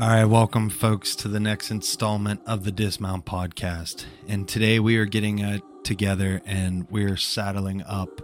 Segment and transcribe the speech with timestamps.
[0.00, 4.04] All right, welcome, folks, to the next installment of the Dismount Podcast.
[4.28, 8.20] And today we are getting uh, together and we're saddling up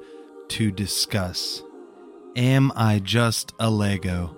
[0.51, 1.65] to discuss
[2.37, 4.37] Am I Just a Lego?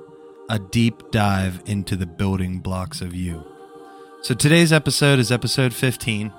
[0.49, 3.45] A deep dive into the building blocks of you.
[4.23, 6.33] So today's episode is episode 15.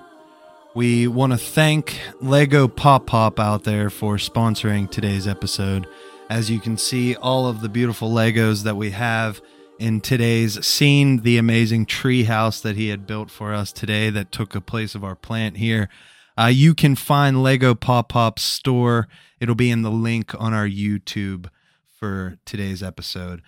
[0.73, 5.85] We want to thank Lego Pop Pop out there for sponsoring today's episode.
[6.31, 9.43] As you can see, all of the beautiful Legos that we have
[9.79, 14.31] in today's scene, the amazing tree house that he had built for us today that
[14.31, 15.89] took a place of our plant here.
[16.37, 19.07] Uh, you can find Lego Pop Pop's store.
[19.39, 21.49] It'll be in the link on our YouTube
[21.97, 23.41] for today's episode.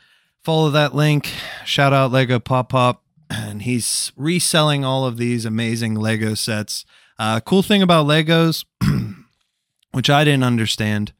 [0.43, 1.29] Follow that link.
[1.65, 3.03] Shout out Lego Pop Pop.
[3.29, 6.83] And he's reselling all of these amazing Lego sets.
[7.19, 8.65] Uh, cool thing about Legos,
[9.91, 11.13] which I didn't understand,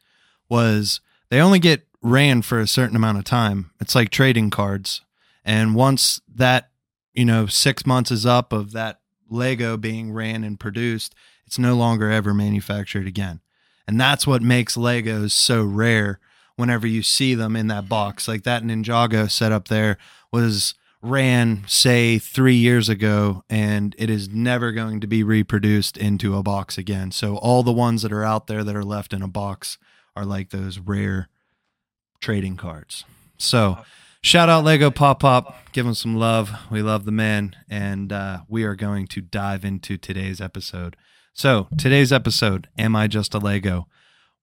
[0.48, 3.72] was they only get ran for a certain amount of time.
[3.80, 5.02] It's like trading cards.
[5.44, 6.70] And once that,
[7.14, 9.00] you know, six months is up of that
[9.30, 11.14] Lego being ran and produced,
[11.46, 13.42] it's no longer ever manufactured again.
[13.88, 16.20] And that's what makes Legos so rare
[16.56, 18.28] whenever you see them in that box.
[18.28, 19.98] Like that Ninjago set up there
[20.32, 26.36] was ran, say, three years ago, and it is never going to be reproduced into
[26.36, 27.12] a box again.
[27.12, 29.78] So all the ones that are out there that are left in a box
[30.16, 31.30] are like those rare
[32.20, 33.06] trading cards.
[33.38, 33.80] So
[34.22, 35.56] shout out Lego Pop Pop.
[35.72, 36.52] Give him some love.
[36.70, 37.56] We love the man.
[37.70, 40.96] And uh, we are going to dive into today's episode.
[41.34, 43.88] So today's episode, Am I Just a Lego?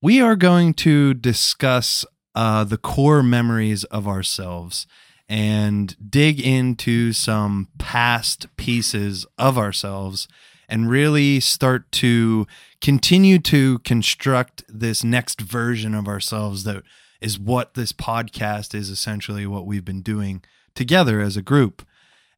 [0.00, 2.04] We are going to discuss
[2.34, 4.86] uh, the core memories of ourselves
[5.28, 10.28] and dig into some past pieces of ourselves
[10.68, 12.46] and really start to
[12.80, 16.82] continue to construct this next version of ourselves that
[17.20, 20.42] is what this podcast is essentially what we've been doing
[20.74, 21.86] together as a group.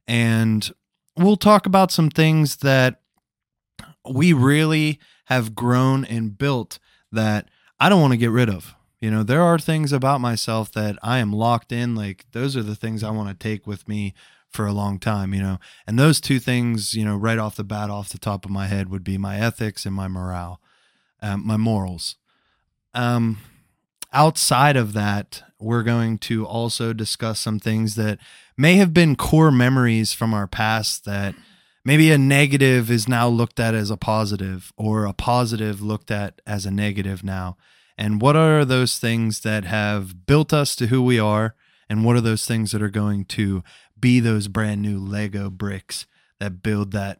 [0.07, 0.71] And
[1.17, 3.01] we'll talk about some things that
[4.09, 6.79] we really have grown and built
[7.11, 8.75] that I don't want to get rid of.
[8.99, 11.95] You know, there are things about myself that I am locked in.
[11.95, 14.13] Like, those are the things I want to take with me
[14.49, 15.59] for a long time, you know.
[15.87, 18.67] And those two things, you know, right off the bat, off the top of my
[18.67, 20.59] head, would be my ethics and my morale,
[21.21, 22.15] um, my morals.
[22.93, 23.37] Um,
[24.13, 28.19] outside of that, we're going to also discuss some things that
[28.57, 31.35] may have been core memories from our past that
[31.83, 36.41] maybe a negative is now looked at as a positive or a positive looked at
[36.45, 37.57] as a negative now.
[37.97, 41.55] And what are those things that have built us to who we are?
[41.89, 43.63] And what are those things that are going to
[43.99, 46.05] be those brand new Lego bricks
[46.39, 47.19] that build that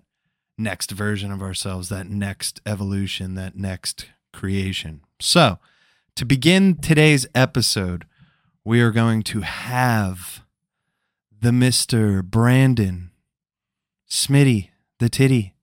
[0.58, 5.02] next version of ourselves, that next evolution, that next creation?
[5.20, 5.60] So,
[6.20, 8.06] to begin today's episode,
[8.66, 10.44] we are going to have
[11.32, 12.22] the Mr.
[12.22, 13.12] Brandon
[14.10, 14.68] Smitty,
[15.00, 15.54] the titty,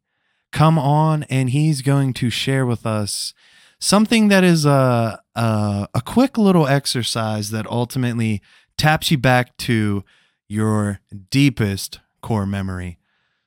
[0.52, 3.34] come on and he's going to share with us
[3.78, 8.40] something that is a, a, a quick little exercise that ultimately
[8.78, 10.04] taps you back to
[10.48, 11.00] your
[11.30, 12.98] deepest core memory.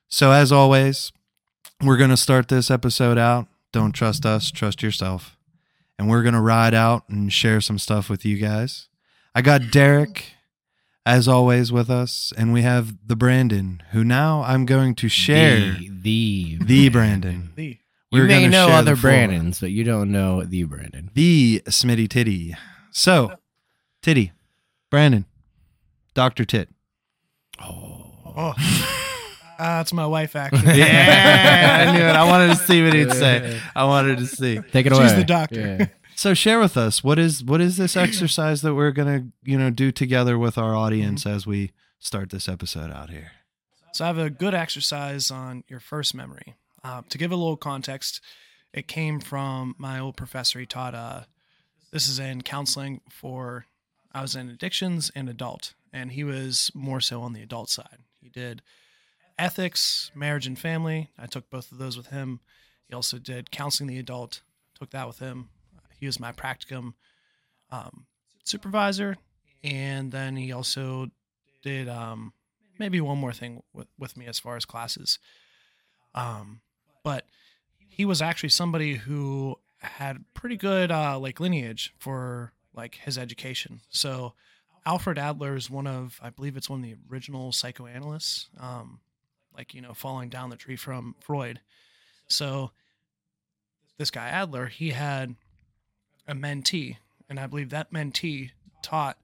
[0.06, 1.10] So, as always,
[1.82, 3.48] we're going to start this episode out.
[3.72, 5.36] Don't trust us, trust yourself.
[6.00, 8.88] And we're going to ride out and share some stuff with you guys.
[9.34, 10.32] I got Derek,
[11.04, 12.32] as always, with us.
[12.38, 15.76] And we have the Brandon, who now I'm going to share.
[15.78, 17.52] The, the, the Brandon.
[17.54, 17.78] The.
[18.12, 18.96] You We're may know other.
[18.96, 21.10] Brandons, but you don't know the Brandon.
[21.12, 22.56] The Smitty Titty.
[22.92, 23.34] So,
[24.00, 24.32] Titty,
[24.90, 25.26] Brandon,
[26.14, 26.46] Dr.
[26.46, 26.70] Tit.
[27.62, 28.54] Oh,
[29.62, 30.34] Ah, that's my wife.
[30.36, 32.16] Actually, Yeah, I knew it.
[32.16, 33.60] I wanted to see what he'd say.
[33.76, 34.58] I wanted to see.
[34.72, 35.02] Take it away.
[35.06, 35.76] She's the doctor.
[35.78, 35.86] Yeah.
[36.16, 39.70] So share with us what is what is this exercise that we're gonna you know
[39.70, 43.30] do together with our audience as we start this episode out here.
[43.94, 46.56] So I have a good exercise on your first memory.
[46.84, 48.20] Uh, to give a little context,
[48.74, 50.60] it came from my old professor.
[50.60, 50.94] He taught.
[50.94, 51.22] Uh,
[51.90, 53.64] this is in counseling for.
[54.12, 58.00] I was in addictions and adult, and he was more so on the adult side.
[58.20, 58.60] He did
[59.40, 61.10] ethics, marriage, and family.
[61.18, 62.40] I took both of those with him.
[62.86, 64.42] He also did counseling the adult.
[64.78, 65.48] Took that with him.
[65.98, 66.94] He was my practicum
[67.70, 68.06] um,
[68.44, 69.16] supervisor,
[69.62, 71.08] and then he also
[71.62, 72.32] did um,
[72.78, 75.18] maybe one more thing with, with me as far as classes.
[76.14, 76.60] Um,
[77.04, 77.26] but
[77.88, 83.80] he was actually somebody who had pretty good uh, like lineage for like his education.
[83.90, 84.34] So
[84.86, 89.00] Alfred Adler is one of, I believe it's one of the original psychoanalysts, um,
[89.60, 91.60] like you know, falling down the tree from Freud.
[92.28, 92.70] So
[93.98, 95.34] this guy Adler, he had
[96.26, 96.96] a mentee,
[97.28, 98.52] and I believe that mentee
[98.82, 99.18] taught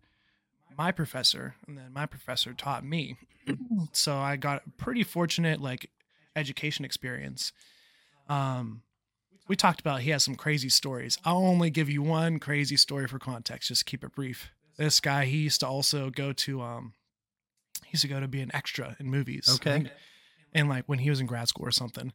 [0.77, 3.17] my professor, and then my professor taught me.
[3.93, 5.89] so I got a pretty fortunate like
[6.35, 7.53] education experience.
[8.29, 8.83] Um,
[9.49, 11.17] we talked about he has some crazy stories.
[11.25, 13.69] I'll only give you one crazy story for context.
[13.69, 14.51] Just keep it brief.
[14.77, 16.93] This guy, he used to also go to um,
[17.85, 19.49] he used to go to be an extra in movies.
[19.55, 19.77] Okay.
[19.77, 19.91] And,
[20.57, 22.13] and like when he was in grad school or something.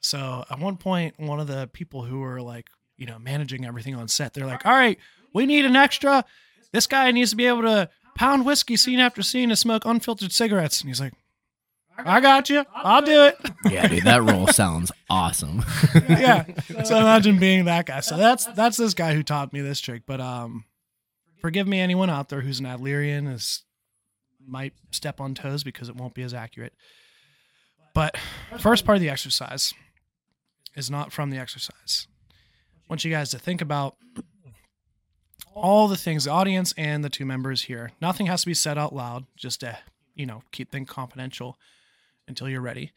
[0.00, 3.94] So at one point, one of the people who were like, you know, managing everything
[3.94, 4.98] on set, they're like, all right,
[5.32, 6.24] we need an extra.
[6.72, 10.32] This guy needs to be able to pound whiskey scene after scene and smoke unfiltered
[10.32, 10.80] cigarettes.
[10.80, 11.12] And he's like,
[11.98, 12.64] I got you.
[12.74, 13.36] I'll do it.
[13.70, 15.64] Yeah, dude, that role sounds awesome.
[16.08, 16.44] yeah.
[16.84, 18.00] So imagine being that guy.
[18.00, 20.02] So that's that's this guy who taught me this trick.
[20.04, 20.64] But um,
[21.40, 23.62] forgive me, anyone out there who's an Adlerian is
[24.44, 26.74] might step on toes because it won't be as accurate.
[27.94, 28.16] But
[28.58, 29.74] first part of the exercise
[30.74, 32.06] is not from the exercise.
[32.30, 33.96] I want you guys to think about
[35.54, 37.92] all the things, the audience and the two members here.
[38.00, 39.78] Nothing has to be said out loud, just to,
[40.14, 41.58] you know, keep things confidential
[42.26, 42.92] until you're ready.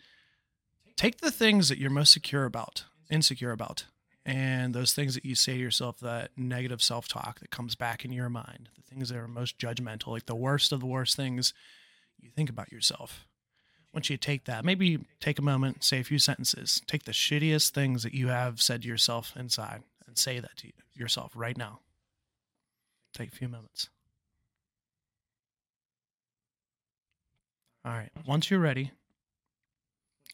[0.96, 3.86] Take the things that you're most secure about, insecure about,
[4.26, 8.06] and those things that you say to yourself, that negative self talk that comes back
[8.06, 11.16] in your mind, the things that are most judgmental, like the worst of the worst
[11.16, 11.54] things
[12.18, 13.26] you think about yourself.
[13.96, 17.70] Once you take that, maybe take a moment, say a few sentences, take the shittiest
[17.70, 21.80] things that you have said to yourself inside and say that to yourself right now.
[23.14, 23.90] Take a few moments.
[27.86, 28.10] All right.
[28.28, 28.92] Once you're ready,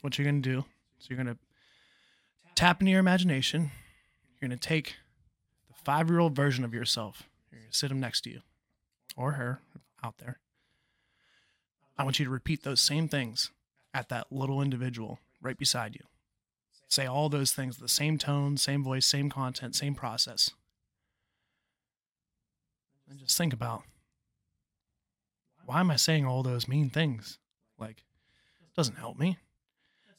[0.01, 0.65] what you're going to do
[0.99, 1.37] is you're going to
[2.55, 3.69] tap into your imagination.
[4.41, 4.95] You're going to take
[5.67, 7.29] the five year old version of yourself.
[7.51, 8.39] You're going to sit him next to you
[9.15, 9.59] or her
[10.03, 10.39] out there.
[12.01, 13.51] I want you to repeat those same things
[13.93, 16.01] at that little individual right beside you.
[16.87, 20.49] Say all those things, the same tone, same voice, same content, same process.
[23.07, 23.83] And just think about
[25.67, 27.37] why am I saying all those mean things?
[27.77, 27.97] Like,
[28.61, 29.37] it doesn't help me.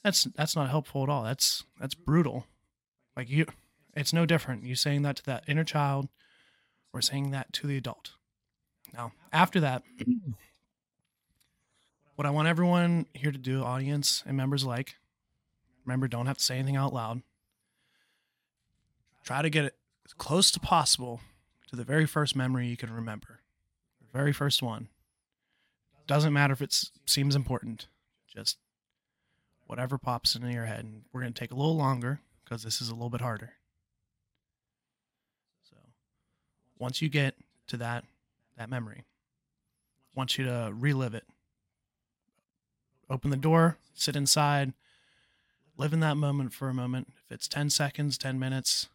[0.04, 1.24] That's that's not helpful at all.
[1.24, 2.46] That's that's brutal.
[3.16, 3.46] Like you
[3.96, 4.64] it's no different.
[4.64, 6.08] You saying that to that inner child
[6.92, 8.12] or saying that to the adult.
[8.94, 9.82] Now, after that,
[12.16, 14.96] what I want everyone here to do, audience and members alike,
[15.84, 17.22] remember, don't have to say anything out loud.
[19.24, 21.20] Try to get it as close to possible
[21.68, 23.40] to the very first memory you can remember.
[24.00, 24.88] The very first one.
[26.06, 27.86] Doesn't matter if it seems important.
[28.26, 28.58] Just
[29.66, 30.84] whatever pops into your head.
[30.84, 33.52] And we're going to take a little longer because this is a little bit harder.
[35.70, 35.76] So
[36.78, 37.36] once you get
[37.68, 38.04] to that
[38.58, 41.24] that memory, I want you to relive it.
[43.10, 44.72] Open the door, sit inside,
[45.76, 47.08] live in that moment for a moment.
[47.24, 48.88] If it's 10 seconds, 10 minutes,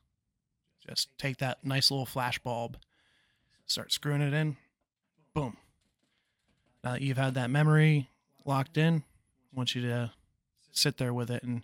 [0.88, 2.78] just take that nice little flash bulb,
[3.66, 4.58] start screwing it in.
[5.34, 5.58] Boom.
[6.84, 8.10] Now that you've had that memory
[8.46, 9.04] locked in,
[9.54, 10.12] I want you to
[10.72, 11.64] sit there with it and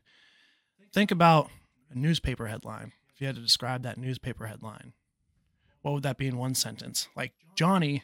[0.91, 1.49] think about
[1.91, 2.91] a newspaper headline.
[3.13, 4.93] If you had to describe that newspaper headline,
[5.81, 7.07] what would that be in one sentence?
[7.15, 8.03] Like Johnny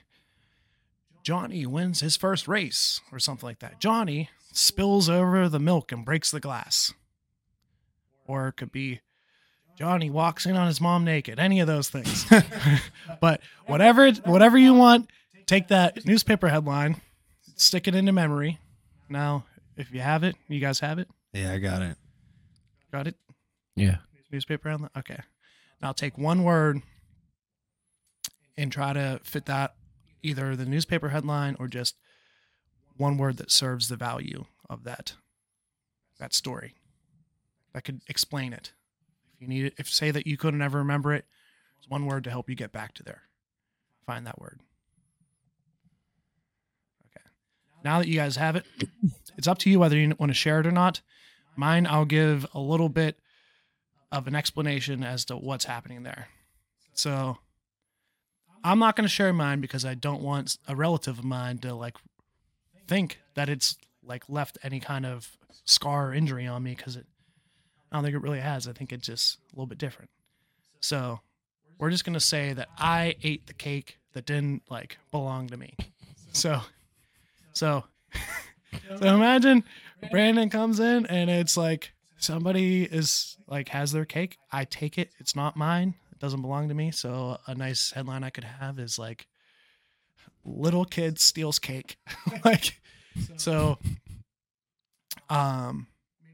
[1.23, 3.79] Johnny wins his first race or something like that.
[3.79, 6.93] Johnny spills over the milk and breaks the glass.
[8.25, 9.01] Or it could be
[9.77, 11.39] Johnny walks in on his mom naked.
[11.39, 12.25] Any of those things.
[13.21, 15.09] but whatever whatever you want,
[15.45, 17.01] take that newspaper headline,
[17.55, 18.59] stick it into memory.
[19.07, 19.45] Now,
[19.77, 21.07] if you have it, you guys have it?
[21.33, 21.97] Yeah, I got it.
[22.91, 23.15] Got it?
[23.75, 23.97] Yeah.
[24.31, 24.91] Newspaper headline?
[24.97, 25.19] Okay.
[25.81, 26.81] Now take one word
[28.57, 29.75] and try to fit that
[30.21, 31.95] either the newspaper headline or just
[32.97, 35.13] one word that serves the value of that
[36.19, 36.75] that story.
[37.73, 38.73] That could explain it.
[39.33, 41.25] If you need it if say that you couldn't ever remember it
[41.77, 43.23] it's one word to help you get back to there.
[44.05, 44.59] Find that word.
[47.05, 47.25] Okay.
[47.83, 48.65] Now that you guys have it
[49.37, 51.01] it's up to you whether you want to share it or not.
[51.55, 53.19] Mine i'll give a little bit
[54.11, 56.27] of an explanation as to what's happening there.
[56.93, 57.37] So
[58.63, 61.73] I'm not going to share mine because I don't want a relative of mine to
[61.73, 61.97] like
[62.87, 67.05] think that it's like left any kind of scar or injury on me because it
[67.91, 68.67] I don't think it really has.
[68.67, 70.11] I think it's just a little bit different.
[70.79, 71.19] So
[71.79, 75.75] we're just gonna say that I ate the cake that didn't like belong to me.
[76.33, 76.61] So
[77.53, 77.85] so
[78.99, 79.63] so imagine
[80.11, 84.37] Brandon comes in and it's like somebody is like has their cake.
[84.51, 85.11] I take it.
[85.19, 86.91] It's not mine doesn't belong to me.
[86.91, 89.27] So a nice headline I could have is like
[90.45, 91.97] little kid steals cake.
[92.45, 92.79] like
[93.37, 93.77] so
[95.29, 95.87] um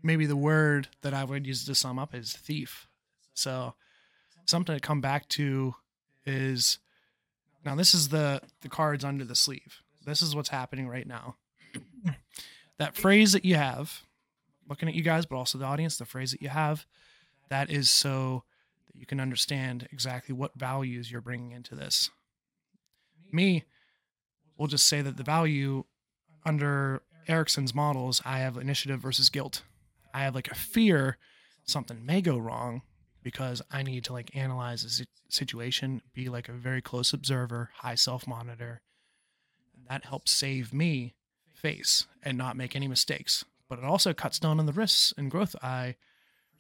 [0.04, 2.88] maybe the word that I would use to sum up is thief.
[3.34, 3.74] So
[4.46, 5.76] something to come back to
[6.26, 6.80] is
[7.64, 9.82] Now this is the the cards under the sleeve.
[10.06, 11.36] This is what's happening right now.
[12.78, 14.04] that phrase that you have,
[14.70, 16.86] looking at you guys, but also the audience, the phrase that you have,
[17.50, 18.44] that is so
[18.98, 22.10] you can understand exactly what values you're bringing into this.
[23.32, 23.64] Me,
[24.58, 25.84] we'll just say that the value
[26.46, 29.64] under Erikson's models, I have initiative versus guilt.
[30.14, 31.18] I have like a fear
[31.66, 32.84] something may go wrong
[33.24, 37.96] because I need to like analyze the situation, be like a very close observer, high
[37.96, 38.82] self monitor.
[39.90, 41.16] That helps save me
[41.54, 43.44] face and not make any mistakes.
[43.68, 45.96] But it also cuts down on the risks and growth I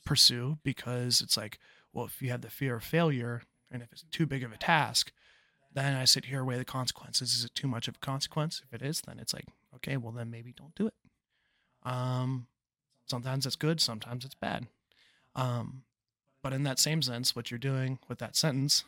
[0.06, 1.60] pursue because it's like,
[1.96, 4.58] well, if you have the fear of failure and if it's too big of a
[4.58, 5.12] task,
[5.74, 7.34] then I sit here weigh the consequences.
[7.34, 8.62] Is it too much of a consequence?
[8.64, 10.94] If it is, then it's like, okay, well then maybe don't do it.
[11.84, 12.48] Um,
[13.06, 14.68] sometimes it's good, sometimes it's bad.
[15.36, 15.84] Um,
[16.44, 18.84] but in that same sense, what you're doing with that sentence,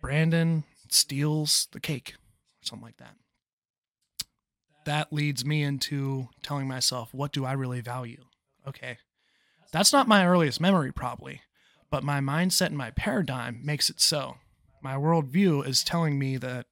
[0.00, 3.16] Brandon steals the cake, or something like that.
[4.84, 8.24] That leads me into telling myself, what do I really value?
[8.66, 8.98] Okay,
[9.72, 11.42] that's not my earliest memory, probably,
[11.90, 14.36] but my mindset and my paradigm makes it so.
[14.82, 16.66] My worldview is telling me that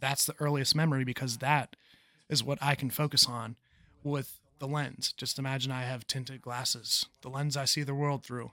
[0.00, 1.76] that's the earliest memory because that
[2.28, 3.56] is what I can focus on
[4.02, 5.12] with the lens.
[5.12, 8.52] Just imagine I have tinted glasses, the lens I see the world through.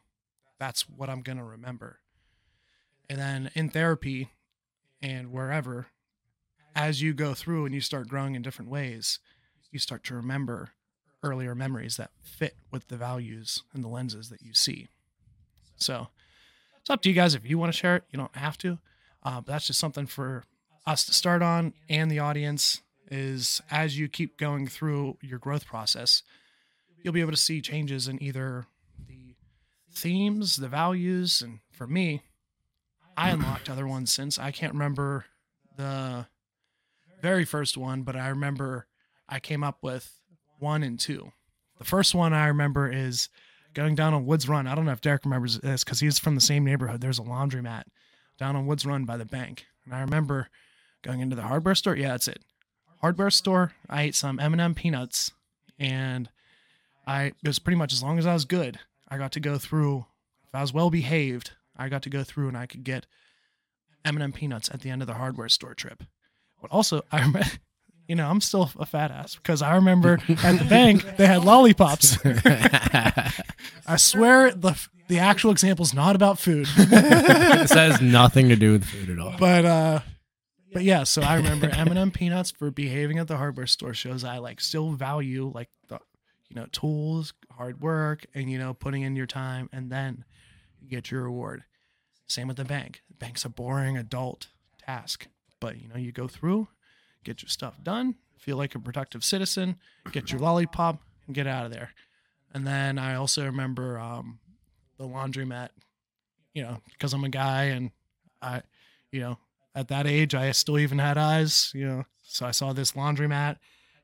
[0.60, 2.00] That's what I'm going to remember.
[3.10, 4.30] And then in therapy
[5.02, 5.88] and wherever,
[6.76, 9.20] as you go through and you start growing in different ways,
[9.72, 10.72] you start to remember
[11.24, 14.88] earlier memories that fit with the values and the lenses that you see.
[15.78, 16.08] So
[16.80, 18.04] it's up to you guys if you want to share it.
[18.12, 18.80] You don't have to.
[19.24, 20.46] Uh, but that's just something for
[20.86, 25.66] us to start on and the audience is as you keep going through your growth
[25.66, 26.24] process,
[27.02, 28.66] you'll be able to see changes in either
[29.08, 29.36] the
[29.94, 32.22] themes, the values, and for me,
[33.18, 35.26] I unlocked other ones since I can't remember
[35.76, 36.28] the
[37.22, 38.88] very first one, but I remember
[39.28, 40.19] I came up with
[40.60, 41.32] one and two.
[41.78, 43.30] The first one I remember is
[43.74, 44.68] going down on Woods Run.
[44.68, 47.02] I don't know if Derek remembers this because he's from the same neighborhood.
[47.02, 47.84] There's a laundromat
[48.38, 50.50] down on Woods Run by the bank, and I remember
[51.02, 51.96] going into the hardware store.
[51.96, 52.44] Yeah, that's it.
[53.02, 53.74] Hardware store.
[53.90, 55.32] I ate some M&M peanuts,
[55.78, 56.30] and
[57.08, 58.80] I it was pretty much as long as I was good.
[59.08, 60.06] I got to go through.
[60.48, 63.06] If I was well behaved, I got to go through and I could get
[64.04, 66.04] M&M peanuts at the end of the hardware store trip.
[66.62, 67.48] But also, I remember,
[68.10, 71.46] you know, I'm still a fat ass because I remember at the bank they had
[71.46, 72.18] lollipops.
[73.86, 74.76] I swear the
[75.08, 79.20] the actual example is not about food, this has nothing to do with food at
[79.20, 79.36] all.
[79.40, 80.00] but uh,
[80.74, 81.04] but yeah.
[81.04, 84.90] So I remember M&M peanuts for behaving at the hardware store shows I like still
[84.92, 86.00] value like the
[86.50, 90.26] you know tools, hard work, and you know putting in your time, and then
[90.82, 91.64] you get your reward.
[92.28, 93.04] Same with the bank.
[93.08, 94.48] The bank's a boring adult
[94.84, 95.28] task,
[95.60, 96.70] but you know you go through,
[97.24, 99.78] get your stuff done, feel like a productive citizen,
[100.12, 101.92] get your lollipop, and get out of there.
[102.54, 104.40] And then I also remember um,
[104.98, 105.70] the laundromat,
[106.54, 107.92] you know, because I'm a guy and
[108.42, 108.62] I,
[109.12, 109.38] you know,
[109.76, 112.06] at that age I still even had eyes, you know.
[112.24, 113.58] So I saw this laundromat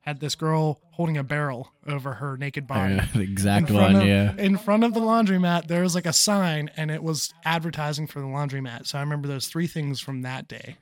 [0.05, 4.03] had this girl holding a barrel over her naked body Yeah, the exact one, of,
[4.03, 4.35] yeah.
[4.37, 8.19] In front of the laundromat, there was like a sign, and it was advertising for
[8.19, 8.85] the laundromat.
[8.85, 10.77] So I remember those three things from that day,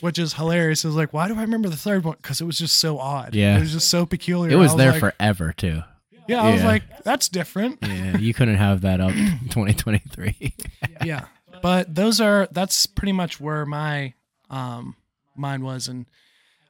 [0.00, 0.84] which is hilarious.
[0.84, 2.16] It was like, why do I remember the third one?
[2.20, 3.34] Because it was just so odd.
[3.34, 3.56] Yeah.
[3.56, 4.52] it was just so peculiar.
[4.52, 5.82] It was I there like- forever too.
[6.28, 7.78] Yeah, I was like, that's different.
[7.82, 9.10] Yeah, you couldn't have that up
[9.50, 10.54] 2023.
[11.04, 11.24] yeah,
[11.62, 14.14] but those are that's pretty much where my
[14.48, 14.94] um
[15.36, 16.06] mine was, and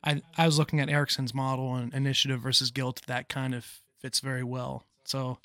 [0.02, 3.02] I I was looking at Erikson's model and initiative versus guilt.
[3.08, 3.66] That kind of
[4.00, 4.86] fits very well.
[5.04, 5.36] So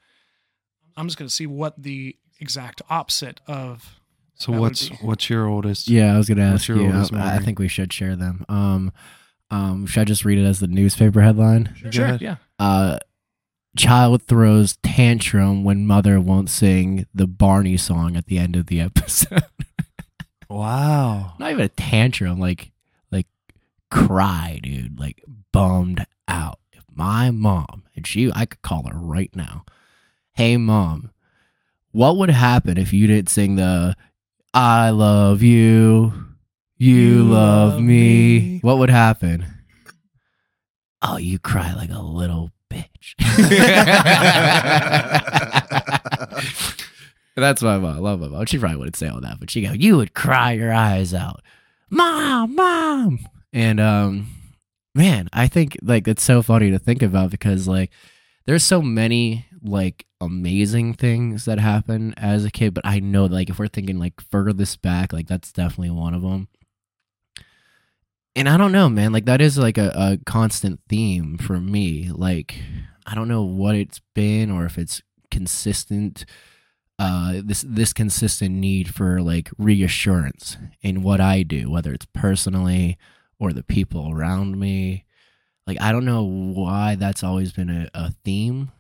[0.96, 4.00] I'm just gonna see what the exact opposite of
[4.38, 5.88] So That what's be- what's your oldest?
[5.90, 6.80] Yeah, I was gonna ask you.
[6.86, 8.46] oldest I, I think we should share them.
[8.48, 8.94] Um,
[9.50, 11.76] um, should I just read it as the newspaper headline?
[11.84, 12.36] Go sure, yeah.
[12.60, 12.98] Uh,
[13.78, 18.80] child throws tantrum when mother won't sing the Barney song at the end of the
[18.82, 19.44] episode.
[20.50, 21.34] Wow.
[21.40, 22.72] Not even a tantrum, like
[23.12, 23.28] like
[23.92, 26.60] cry, dude, like bummed out.
[26.72, 29.66] If my mom and she, I could call her right now.
[30.34, 31.12] Hey, mom,
[31.92, 33.96] what would happen if you didn't sing the
[34.54, 36.14] "I love you"?
[36.80, 38.40] You, You love, love me.
[38.40, 38.60] me.
[38.62, 39.46] What would happen?
[41.02, 43.16] Oh, you cry like a little bitch.
[47.36, 47.96] That's my mom.
[47.96, 48.46] I love my mom.
[48.48, 51.42] She probably wouldn't say all that, but she go, "You would cry your eyes out,
[51.90, 53.20] mom, mom."
[53.54, 54.28] And um,
[54.96, 57.92] man, I think like it's so funny to think about because like
[58.48, 63.50] there's so many like amazing things that happen as a kid, but I know like
[63.50, 66.48] if we're thinking like furthest back, like that's definitely one of them.
[68.36, 69.12] and I don't know, man.
[69.12, 72.10] Like that is like a, a constant theme for me.
[72.12, 72.60] Like
[73.06, 76.26] I don't know what it's been or if it's consistent.
[77.00, 82.98] Uh, this this consistent need for like reassurance in what I do, whether it's personally
[83.40, 85.06] or the people around me.
[85.68, 88.72] Like I don't know why that's always been a, a theme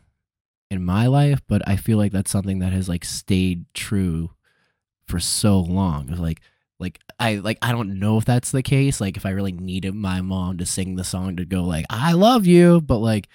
[0.69, 4.31] in my life, but I feel like that's something that has like stayed true
[5.05, 6.07] for so long.
[6.07, 6.41] Like
[6.79, 9.01] like I like I don't know if that's the case.
[9.01, 12.13] Like if I really needed my mom to sing the song to go like I
[12.13, 13.27] love you, but like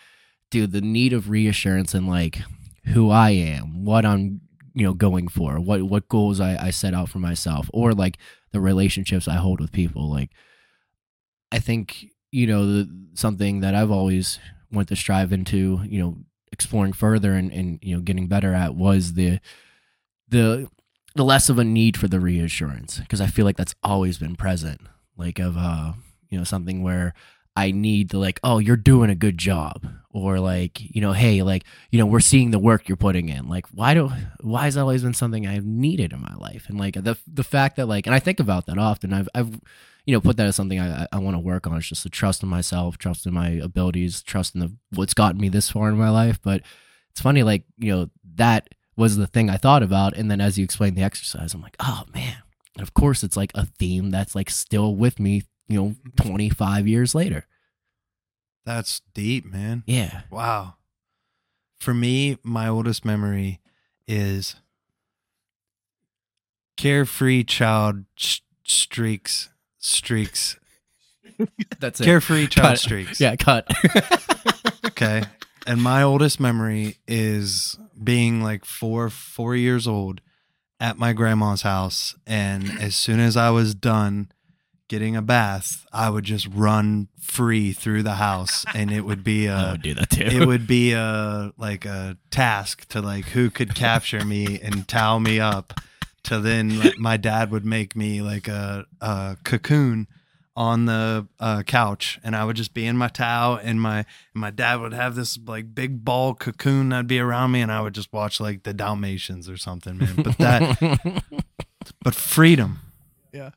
[0.51, 2.41] dude, the need of reassurance and like
[2.87, 4.43] who I am, what I'm
[4.75, 8.19] you know going for, what what goals I, I set out for myself, or like
[8.53, 10.11] the relationships I hold with people.
[10.11, 10.31] Like
[11.51, 14.39] I think you know the, something that I've always
[14.71, 16.17] wanted to strive into, you know,
[16.53, 19.41] exploring further and and you know getting better at was the
[20.29, 20.69] the
[21.15, 24.37] the less of a need for the reassurance because I feel like that's always been
[24.37, 24.81] present.
[25.17, 25.93] Like of uh,
[26.33, 27.13] you know, something where
[27.55, 31.43] I need to like, oh, you're doing a good job, or like, you know, hey,
[31.43, 33.49] like, you know, we're seeing the work you're putting in.
[33.49, 36.67] Like, why do why has that always been something I've needed in my life?
[36.69, 39.13] And like the the fact that like, and I think about that often.
[39.13, 39.61] I've I've
[40.07, 41.77] you know put that as something I I want to work on.
[41.77, 45.41] It's just to trust in myself, trust in my abilities, trust in the what's gotten
[45.41, 46.41] me this far in my life.
[46.43, 46.63] But
[47.11, 50.17] it's funny, like you know that was the thing I thought about.
[50.17, 52.37] And then as you explained the exercise, I'm like, oh man.
[52.77, 56.87] And of course, it's like a theme that's like still with me, you know, 25
[56.89, 57.47] years later.
[58.65, 59.83] That's deep, man.
[59.87, 60.23] Yeah.
[60.31, 60.75] Wow.
[61.81, 63.61] For me, my oldest memory
[64.07, 64.57] is
[66.77, 70.59] carefree child sh- streaks, streaks,
[71.81, 72.05] That's it.
[72.05, 72.79] carefree child Cut.
[72.79, 73.21] streaks.
[73.21, 73.69] Yeah, cut.
[74.87, 75.23] Okay.
[75.67, 80.21] And my oldest memory is being like four, four years old
[80.81, 82.15] at my grandma's house.
[82.27, 84.31] And as soon as I was done
[84.93, 88.67] getting a bath, I would just run free through the house.
[88.75, 90.25] And it would be I a, would do that too.
[90.25, 95.19] it would be a, like a task to like who could capture me and towel
[95.19, 95.81] me up
[96.25, 100.09] to then like, my dad would make me like a, a cocoon
[100.55, 104.07] on the uh, couch and I would just be in my towel and my and
[104.35, 107.81] my dad would have this like big ball cocoon that'd be around me and I
[107.81, 110.17] would just watch like the Dalmatians or something, man.
[110.17, 111.23] But that
[112.03, 112.81] but freedom.
[113.33, 113.53] Yeah.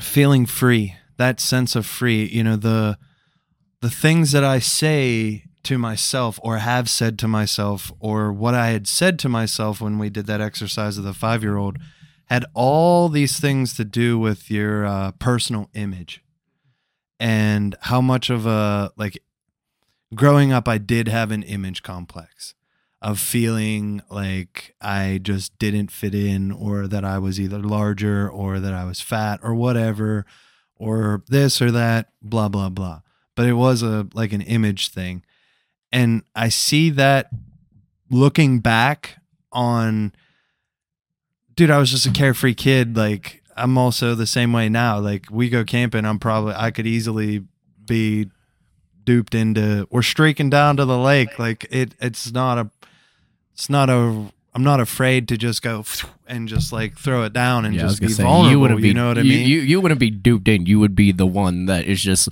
[0.00, 0.96] Feeling free.
[1.16, 2.98] That sense of free, you know, the
[3.80, 8.68] the things that I say to myself or have said to myself or what I
[8.68, 11.78] had said to myself when we did that exercise of the 5-year-old
[12.26, 16.22] had all these things to do with your uh, personal image
[17.20, 19.22] and how much of a like
[20.14, 22.54] growing up I did have an image complex
[23.02, 28.60] of feeling like I just didn't fit in or that I was either larger or
[28.60, 30.24] that I was fat or whatever
[30.76, 33.00] or this or that blah blah blah.
[33.34, 35.24] But it was a like an image thing.
[35.90, 37.30] And I see that
[38.08, 39.16] looking back
[39.50, 40.12] on
[41.56, 45.00] dude I was just a carefree kid like I'm also the same way now.
[45.00, 47.44] Like we go camping I'm probably I could easily
[47.84, 48.30] be
[49.02, 51.36] duped into or streaking down to the lake.
[51.40, 52.70] Like it it's not a
[53.54, 55.82] it's not a I'm not afraid to just go
[56.26, 58.50] and just like throw it down and Yeah, just be say, vulnerable.
[58.50, 59.48] You, wouldn't be, you know what I mean?
[59.48, 60.66] You, you wouldn't be duped in.
[60.66, 62.28] You would be the one that is just,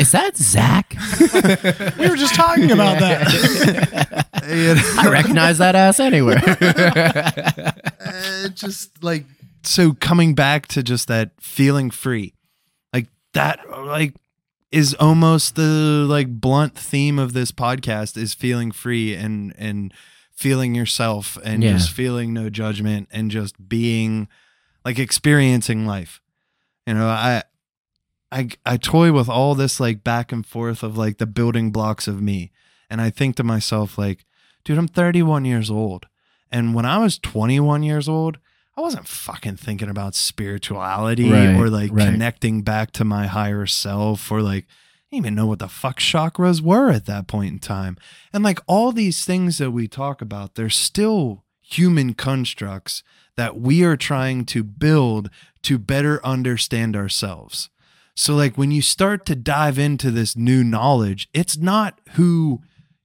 [0.00, 0.96] is that Zach?
[1.96, 4.26] We were just talking about that.
[4.98, 6.40] I recognize that ass anywhere.
[8.02, 9.24] Uh, just like
[9.62, 12.34] so coming back to just that feeling free
[12.92, 14.14] like that like
[14.72, 15.62] is almost the
[16.08, 19.92] like blunt theme of this podcast is feeling free and and
[20.40, 21.72] feeling yourself and Yeah.
[21.72, 24.26] just feeling no judgment and just being
[24.86, 26.20] like experiencing life
[26.86, 27.42] you know i
[28.32, 32.08] i i toy with all this like back and forth of like the building blocks
[32.08, 32.50] of me
[32.88, 34.24] and i think to myself like
[34.64, 36.06] dude i'm 31 years old
[36.52, 38.38] and when I was 21 years old,
[38.76, 42.10] I wasn't fucking thinking about spirituality Right, or like right.
[42.10, 44.66] connecting back to my higher self or like
[45.10, 47.96] I didn't even know what the fuck chakras were at that point in time.
[48.32, 53.02] And like all these things that we talk about, they're still human constructs
[53.36, 55.28] that we are trying to build
[55.62, 57.70] to better understand ourselves.
[58.14, 62.60] So like when you start to dive into this new knowledge, it's not who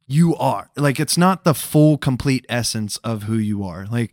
[0.06, 0.70] you are.
[0.78, 3.88] Like it's not the full complete essence of who you are.
[3.88, 4.12] Like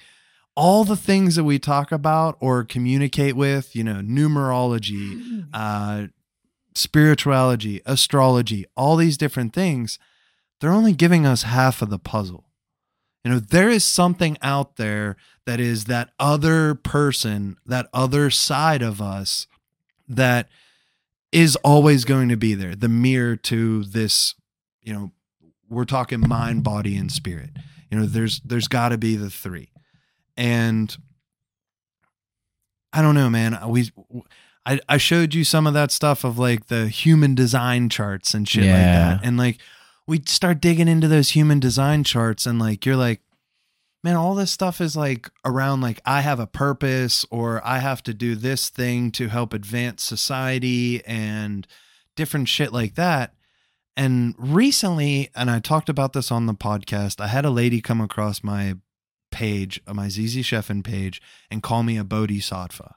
[0.57, 6.07] all the things that we talk about or communicate with, you know, numerology, uh
[6.75, 9.99] spirituality, astrology, all these different things,
[10.61, 12.45] they're only giving us half of the puzzle.
[13.25, 18.83] You know, there is something out there that is that other person, that other side
[18.83, 19.47] of us
[20.09, 20.49] that
[21.31, 22.75] is always going to be there.
[22.75, 24.35] The mirror to this,
[24.83, 25.13] you know,
[25.69, 27.51] we're talking mind, body, and spirit.
[27.91, 29.71] You know, there's there's got to be the three,
[30.37, 30.95] and
[32.93, 33.59] I don't know, man.
[33.69, 33.91] We
[34.67, 38.49] I I showed you some of that stuff of like the human design charts and
[38.49, 39.59] shit like that, and like
[40.07, 43.21] we start digging into those human design charts, and like you're like,
[44.03, 48.03] man, all this stuff is like around like I have a purpose or I have
[48.05, 51.67] to do this thing to help advance society and
[52.17, 53.35] different shit like that.
[53.97, 58.01] And recently, and I talked about this on the podcast, I had a lady come
[58.01, 58.77] across my
[59.31, 61.21] page, my ZZ Sheffin page,
[61.51, 62.95] and call me a bodhisattva.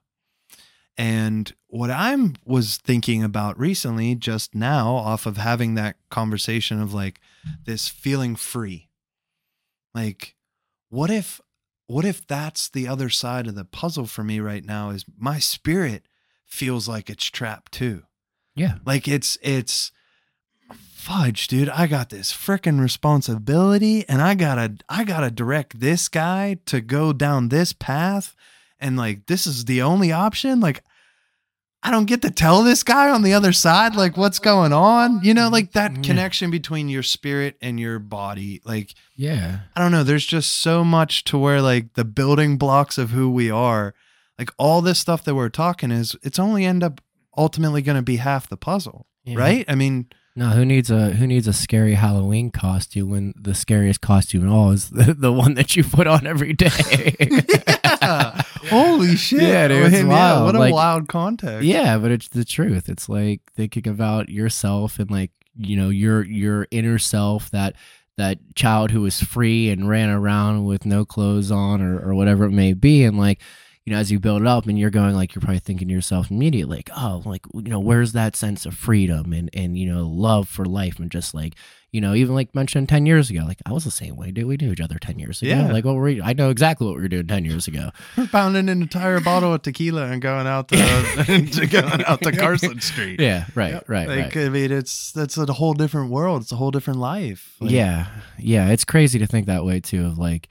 [0.98, 6.94] And what I'm was thinking about recently, just now, off of having that conversation of
[6.94, 7.20] like
[7.66, 8.90] this feeling free.
[9.94, 10.36] Like,
[10.90, 11.42] what if
[11.88, 15.40] what if that's the other side of the puzzle for me right now is my
[15.40, 16.08] spirit
[16.46, 18.04] feels like it's trapped too.
[18.56, 18.76] Yeah.
[18.86, 19.92] Like it's it's
[20.74, 21.70] fudge, dude.
[21.70, 27.14] I got this freaking responsibility and I gotta I gotta direct this guy to go
[27.14, 28.36] down this path.
[28.86, 30.60] And like this is the only option.
[30.60, 30.84] Like
[31.82, 35.22] I don't get to tell this guy on the other side like what's going on.
[35.24, 36.02] You know, like that Yeah.
[36.02, 38.62] connection between your spirit and your body.
[38.64, 39.62] Like Yeah.
[39.76, 40.04] I don't know.
[40.04, 43.94] There's just so much to where like the building blocks of who we are,
[44.38, 47.02] like all this stuff that we're talking is it's only end up
[47.38, 49.38] ultimately going to be half the puzzle, Yeah.
[49.38, 49.66] right?
[49.68, 54.02] I mean, No, who needs a who needs a scary Halloween costume when the scariest
[54.02, 57.16] costume of all is the, the one that you put on every day?
[57.20, 58.42] yeah.
[58.70, 59.42] holy shit!
[59.42, 60.46] Yeah, dude, I it's mean, wild.
[60.46, 61.64] what a Like- wild context.
[61.66, 62.90] Yeah, but it's the truth.
[62.90, 67.76] It's like thinking about yourself and like you know your your inner self that
[68.18, 72.44] that child who was free and ran around with no clothes on or or whatever
[72.46, 73.40] it may be, and like
[73.86, 75.94] you know as you build it up and you're going like you're probably thinking to
[75.94, 79.86] yourself immediately like oh like you know where's that sense of freedom and and you
[79.92, 81.54] know love for life and just like
[81.92, 84.46] you know even like mentioned 10 years ago like i was the same way dude
[84.48, 85.72] we knew each other 10 years ago Yeah.
[85.72, 88.26] like what were we i know exactly what we were doing 10 years ago We're
[88.28, 92.82] pounding an entire bottle of tequila and going out to, to going out to Carson
[92.82, 93.20] Street.
[93.22, 93.90] yeah right Yep.
[93.90, 96.42] right Like right I mean, it's that's a whole different world.
[96.42, 97.56] It's a whole different life.
[97.62, 98.08] Like, yeah
[98.40, 100.50] yeah it's crazy to think that way too of like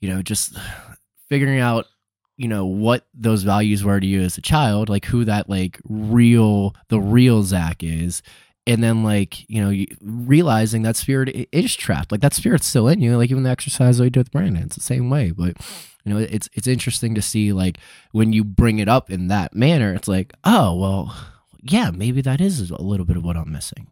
[0.00, 0.56] you know just
[1.28, 1.86] figuring out
[2.36, 5.80] you know what those values were to you as a child like who that like
[5.88, 8.22] real the real zach is
[8.66, 13.00] and then like you know realizing that spirit is trapped like that spirit's still in
[13.00, 15.56] you like even the exercise that we do with brandon it's the same way but
[16.04, 17.78] you know it's it's interesting to see like
[18.12, 21.16] when you bring it up in that manner it's like oh well
[21.62, 23.88] yeah maybe that is a little bit of what i'm missing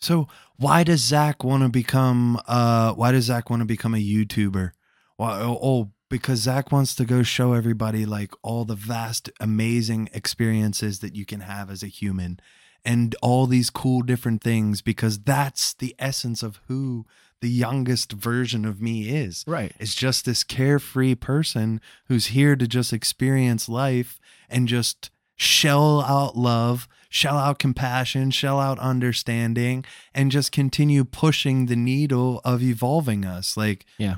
[0.00, 2.40] So why does Zach want to become?
[2.46, 4.70] Uh, why does Zach want to become a YouTuber?
[5.18, 5.40] Why?
[5.42, 10.98] Oh, oh, because Zach wants to go show everybody like all the vast, amazing experiences
[10.98, 12.38] that you can have as a human,
[12.84, 14.82] and all these cool different things.
[14.82, 17.06] Because that's the essence of who
[17.40, 19.44] the youngest version of me is.
[19.46, 24.20] right It's just this carefree person who's here to just experience life
[24.50, 31.64] and just shell out love, shell out compassion, shell out understanding, and just continue pushing
[31.64, 33.56] the needle of evolving us.
[33.56, 34.16] Like, Yeah.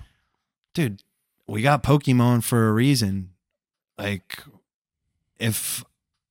[0.75, 1.03] dude,
[1.49, 3.31] we got Pokemon for a reason.
[3.99, 4.43] Like,
[5.39, 5.85] if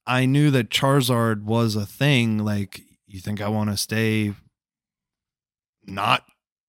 [0.06, 4.34] I knew that Charizard was a thing, like, you think I want to stay
[5.86, 6.24] not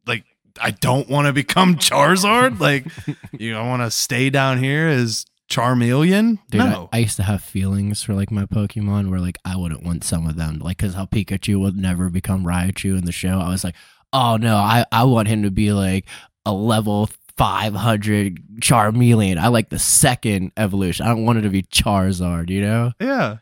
[0.07, 0.24] like
[0.61, 2.61] I don't want to become Charizard?
[2.61, 2.87] Like,
[3.33, 6.38] you know, I want to stay down here as Charmeleon?
[6.50, 6.88] Dude, I- no.
[6.92, 10.26] I, used to have feelings for like my Pokemon where like I wouldn't want some
[10.26, 13.38] of them, like because how Pikachu would never become Raichu in the show.
[13.38, 13.76] I was like,
[14.12, 16.07] oh no, I I want him to be like
[16.44, 19.38] a level five hundred Charmeleon.
[19.38, 21.07] I like the second evolution.
[21.07, 22.51] I don't want it to be Charizard.
[22.51, 22.92] You know?
[23.01, 23.38] yeah.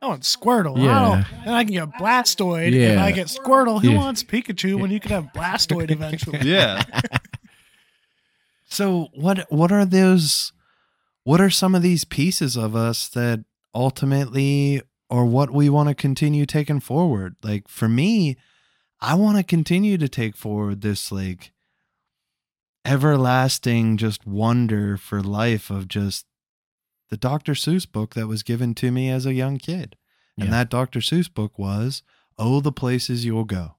[0.00, 0.76] I want Squirtle.
[0.78, 0.82] Yeah.
[0.84, 1.24] Yeah.
[1.44, 2.68] And I can get Blastoise.
[2.68, 3.04] If Yeah.
[3.04, 3.98] I get Squirtle, who Yeah.
[3.98, 6.40] wants Pikachu when you can have Blastoise eventually?
[6.42, 6.82] Yeah.
[8.68, 10.52] so what what are those
[11.24, 15.94] what are some of these pieces of us that ultimately or what we want to
[15.94, 17.36] continue taking forward?
[17.42, 18.36] Like for me,
[19.00, 21.51] I want to continue to take forward this like
[22.84, 26.26] everlasting just wonder for life of just
[27.10, 27.52] the Dr.
[27.52, 29.96] Seuss book that was given to me as a young kid.
[30.36, 30.50] And Yeah.
[30.52, 31.00] that Dr.
[31.00, 32.02] Seuss book was
[32.38, 33.76] Oh, the Places You'll Go.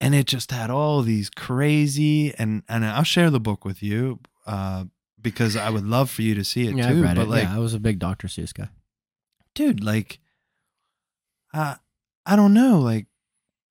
[0.00, 4.20] And it just had all these crazy and and I'll share the book with you
[4.46, 4.84] uh
[5.20, 7.02] because I would love for you to see it yeah, too.
[7.02, 7.28] but it.
[7.28, 8.68] like yeah, I was a big Doctor Seuss guy.
[9.54, 10.18] dude, like,
[11.54, 11.76] uh,
[12.26, 12.78] I don't know.
[12.80, 13.06] Like,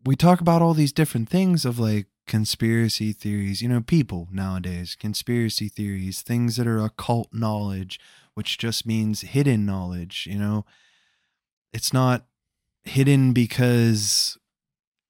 [0.05, 4.95] we talk about all these different things of like conspiracy theories, you know, people nowadays,
[4.97, 7.99] conspiracy theories, things that are occult knowledge,
[8.35, 10.63] which just means hidden knowledge, you know.
[11.73, 12.27] It's not
[12.85, 14.37] hidden because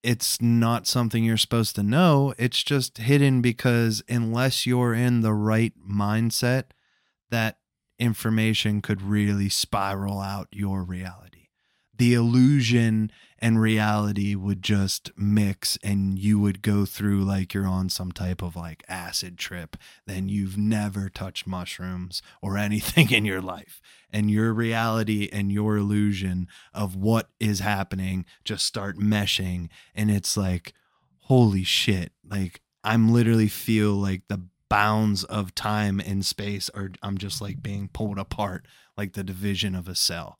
[0.01, 2.34] it's not something you're supposed to know.
[2.39, 6.71] It's just hidden because unless you're in the right mindset,
[7.29, 7.60] that
[7.99, 11.49] information could really spiral out your reality.
[11.95, 17.89] The illusion and reality would just mix and you would go through like you're on
[17.89, 19.75] some type of like acid trip
[20.06, 23.82] then you've never touched mushrooms or anything in your life.
[24.13, 30.36] And your reality and your illusion of what is happening just start meshing and it's
[30.36, 30.73] like
[31.21, 37.17] holy shit like i'm literally feel like the bounds of time and space are i'm
[37.17, 38.65] just like being pulled apart
[38.97, 40.39] like the division of a cell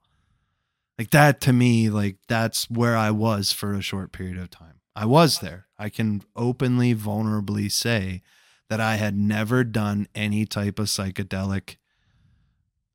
[1.02, 4.82] like that to me like that's where i was for a short period of time.
[4.96, 5.66] I was there.
[5.80, 8.22] I can openly vulnerably say
[8.70, 11.78] that i had never done any type of psychedelic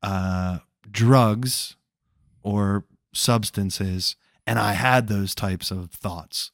[0.01, 1.75] uh drugs
[2.43, 4.15] or substances
[4.45, 6.51] and i had those types of thoughts.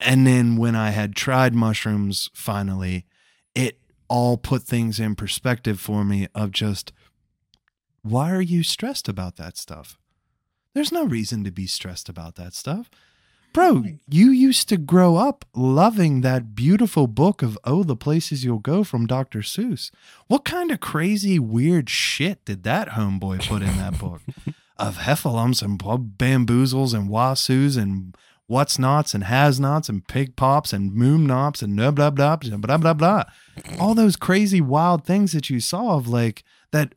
[0.00, 3.06] And then when i had tried mushrooms finally
[3.54, 6.92] it all put things in perspective for me of just
[8.02, 9.96] why are you stressed about that stuff
[10.78, 12.88] there's no reason to be stressed about that stuff.
[13.52, 18.60] Bro, you used to grow up loving that beautiful book of Oh, the Places You'll
[18.60, 19.40] Go from Dr.
[19.40, 19.90] Seuss.
[20.28, 24.20] What kind of crazy, weird shit did that homeboy put in that book?
[24.78, 30.72] of heffalumps and bamboozles and wasoos and what's nots and has nots and pig pops
[30.72, 33.24] and moom nops and blah blah blah blah blah blah blah.
[33.80, 36.94] All those crazy wild things that you saw of like that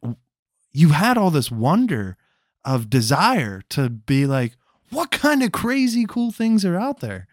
[0.71, 2.17] you had all this wonder
[2.63, 4.53] of desire to be like,
[4.89, 7.27] what kind of crazy cool things are out there?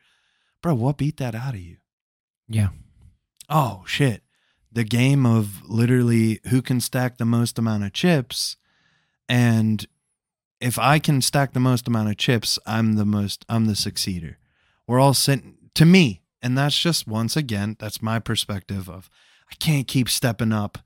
[0.63, 1.77] Bro, what beat that out of you?
[2.49, 2.69] Yeah.
[3.49, 4.23] Oh, shit.
[4.71, 8.57] The game of literally who can stack the most amount of chips.
[9.29, 9.87] And
[10.61, 14.37] if I can stack the most amount of chips, I'm the most, I'm the succeeder.
[14.87, 19.11] We're all sitting, to me, and that's just once again, that's my perspective of
[19.51, 20.79] I can't keep stepping up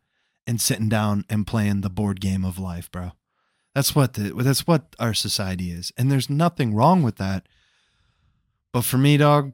[0.46, 3.12] and sitting down and playing the board game of life, bro.
[3.74, 5.92] That's what the that's what our society is.
[5.96, 7.46] And there's nothing wrong with that.
[8.72, 9.52] But for me, dog,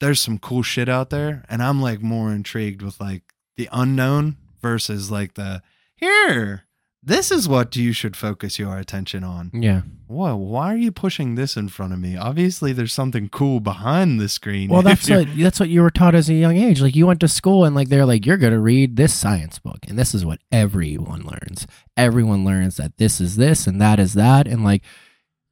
[0.00, 3.22] there's some cool shit out there and I'm like more intrigued with like
[3.56, 5.62] the unknown versus like the
[5.96, 6.65] here
[7.06, 9.52] this is what you should focus your attention on.
[9.54, 9.82] Yeah.
[10.08, 12.16] Whoa, why are you pushing this in front of me?
[12.16, 14.68] Obviously, there's something cool behind the screen.
[14.68, 16.80] Well, that's what that's what you were taught as a young age.
[16.80, 19.60] Like you went to school and like they're like you're going to read this science
[19.60, 21.66] book and this is what everyone learns.
[21.96, 24.82] Everyone learns that this is this and that is that and like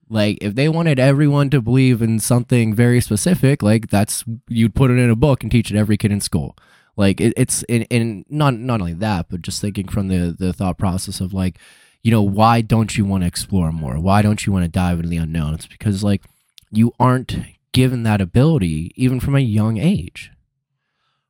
[0.09, 4.91] like if they wanted everyone to believe in something very specific, like that's you'd put
[4.91, 6.57] it in a book and teach it every kid in school.
[6.97, 10.53] Like it, it's in, in not not only that, but just thinking from the the
[10.53, 11.59] thought process of like,
[12.03, 13.99] you know, why don't you want to explore more?
[13.99, 15.55] Why don't you want to dive into the unknown?
[15.55, 16.23] It's because like
[16.71, 17.37] you aren't
[17.73, 20.31] given that ability even from a young age.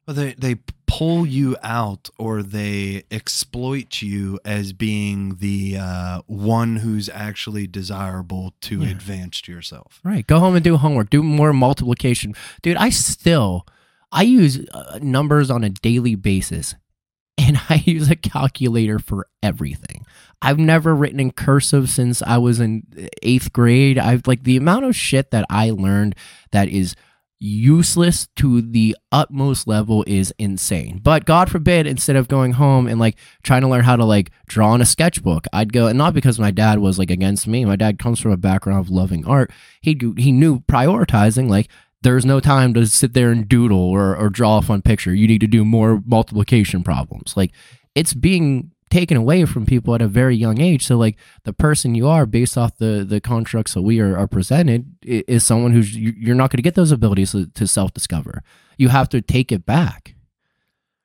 [0.06, 6.76] Well, they they pull you out or they exploit you as being the uh, one
[6.76, 8.90] who's actually desirable to Yeah.
[8.90, 10.00] advance yourself.
[10.04, 10.26] Right.
[10.26, 11.08] Go home and do homework.
[11.08, 12.34] Do more multiplication.
[12.60, 13.66] Dude, I still
[14.14, 16.74] I use uh, numbers on a daily basis
[17.38, 20.06] and I use a calculator for everything.
[20.40, 22.82] I've never written in cursive since I was in
[23.22, 23.98] 8th grade.
[23.98, 26.14] I've like the amount of shit that I learned
[26.52, 26.94] that is
[27.40, 30.98] useless to the utmost level is insane.
[31.02, 34.30] But God forbid, instead of going home and like trying to learn how to like
[34.46, 37.64] draw in a sketchbook, I'd go and not because my dad was like against me.
[37.64, 39.50] My dad comes from a background of loving art.
[39.80, 41.68] He he knew prioritizing like
[42.04, 45.12] there's no time to sit there and doodle or, or draw a fun picture.
[45.12, 47.36] You need to do more multiplication problems.
[47.36, 47.50] Like
[47.96, 50.86] it's being taken away from people at a very young age.
[50.86, 54.28] So like the person you are based off the the constructs that we are, are
[54.28, 57.92] presented is someone who's you- you're not going to get those abilities to, to self
[57.92, 58.42] discover.
[58.78, 60.14] You have to take it back.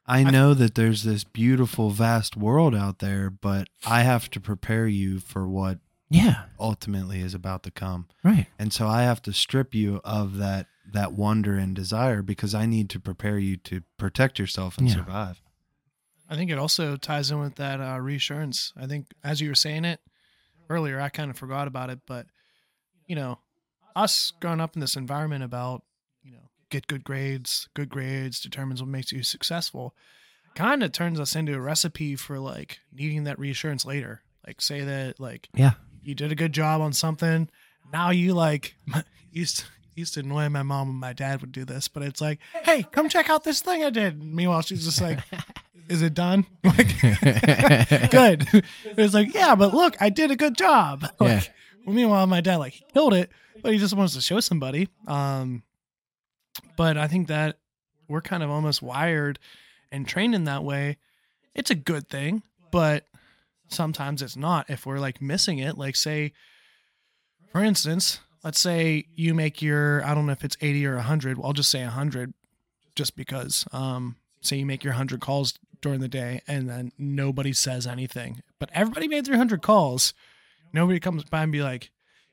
[0.05, 4.87] I know that there's this beautiful, vast world out there, but I have to prepare
[4.87, 5.77] you for what
[6.09, 6.45] Yeah.
[6.59, 8.07] ultimately is about to come.
[8.23, 8.47] Right.
[8.57, 12.65] And so I have to strip you of that that wonder and desire because I
[12.65, 14.95] need to prepare you to protect yourself and Yeah.
[14.95, 15.41] survive.
[16.29, 18.71] I think it also ties in with that uh, reassurance.
[18.77, 19.99] I think as you were saying it
[20.69, 22.27] earlier, I kind of forgot about it, but
[23.07, 23.39] you know,
[23.95, 25.83] us growing up in this environment about
[26.21, 29.95] you know get good grades, good grades determines what makes you successful,
[30.53, 34.21] kind of turns us into a recipe for like needing that reassurance later.
[34.45, 35.71] Like say that like Yeah.
[36.03, 37.49] you did a good job on something,
[37.91, 38.75] now you like
[39.31, 39.65] used to,
[39.99, 42.83] used to annoy my mom and my dad would do this, but it's like, hey,
[42.91, 44.23] come check out this thing I did.
[44.23, 45.19] Meanwhile, she's just like,
[45.89, 46.45] is it done?
[46.63, 46.99] Like,
[48.11, 48.47] good.
[48.83, 51.03] It's like, yeah, but look, I did a good job.
[51.19, 51.51] Like,
[51.85, 51.91] Yeah.
[51.93, 53.29] meanwhile, my dad like killed it,
[53.61, 54.89] but he just wants to show somebody.
[55.07, 55.63] Um,
[56.75, 57.57] but I think that
[58.07, 59.39] we're kind of almost wired
[59.91, 60.97] and trained in that way.
[61.55, 63.05] It's a good thing, but
[63.67, 64.69] sometimes it's not.
[64.69, 66.33] If we're like missing it, like say,
[67.51, 71.37] for instance, let's say you make your I don't know if it's eighty or hundred.
[71.37, 72.33] Well, I'll just say hundred,
[72.95, 73.65] just because.
[73.71, 78.41] Um, say you make your hundred calls during the day, and then nobody says anything,
[78.59, 80.13] but everybody made their hundred calls.
[80.73, 81.89] Nobody comes by and be like,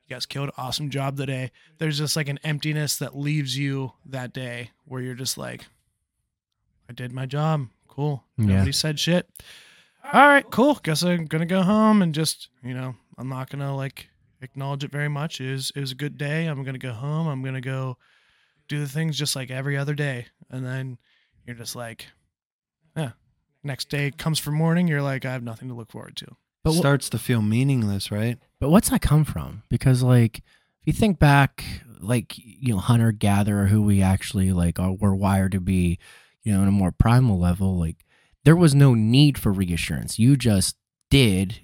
[0.06, 4.32] "You guys killed, awesome job today." There's just like an emptiness that leaves you that
[4.32, 5.66] day, where you're just like,
[6.88, 8.46] "I did my job, cool." Yeah.
[8.46, 9.28] Nobody said shit.
[10.12, 10.78] All right, cool.
[10.82, 14.08] Guess I'm gonna go home and just, you know, I'm not gonna like
[14.46, 15.40] acknowledge it very much.
[15.40, 16.46] It was it was a good day.
[16.46, 17.26] I'm gonna go home.
[17.26, 17.98] I'm gonna go
[18.68, 20.26] do the things just like every other day.
[20.50, 20.98] And then
[21.44, 22.06] you're just like,
[22.96, 23.10] yeah.
[23.62, 24.88] Next day comes for morning.
[24.88, 26.26] You're like, I have nothing to look forward to.
[26.64, 28.38] But wh- starts to feel meaningless, right?
[28.60, 29.62] But what's that come from?
[29.68, 31.64] Because like if you think back,
[32.00, 35.98] like you know, hunter gatherer, who we actually like are we're wired to be,
[36.42, 38.04] you know, in a more primal level, like
[38.44, 40.18] there was no need for reassurance.
[40.18, 40.76] You just
[41.10, 41.60] did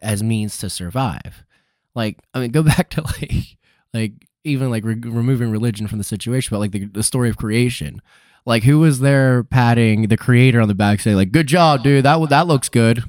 [0.00, 1.44] as means to survive.
[1.94, 3.56] Like I mean, go back to like
[3.94, 4.12] like
[4.44, 8.00] even like re- removing religion from the situation, but like the, the story of creation.
[8.44, 12.04] Like who was there patting the creator on the back, saying like, "Good job, dude.
[12.04, 13.04] That that looks good."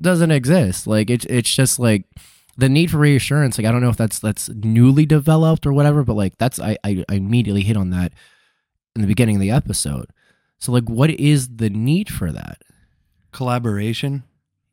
[0.00, 0.86] Doesn't exist.
[0.86, 2.04] Like it's it's just like
[2.56, 3.56] the need for reassurance.
[3.56, 6.76] Like I don't know if that's that's newly developed or whatever, but like that's I
[6.82, 8.12] I, I immediately hit on that
[8.96, 10.06] in the beginning of the episode.
[10.58, 12.62] So like, what is the need for that?
[13.32, 14.24] Collaboration.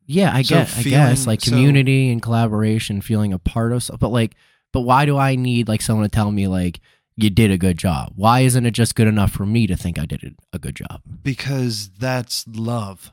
[0.06, 3.82] Yeah, I So guess I guess like so- community and collaboration, feeling a part of.
[3.82, 4.34] so- But like,
[4.72, 6.80] but why do I need like someone to tell me like
[7.16, 8.12] you did a good job?
[8.16, 11.00] Why isn't it just good enough for me to think I did a good job?
[11.22, 13.12] because that's love.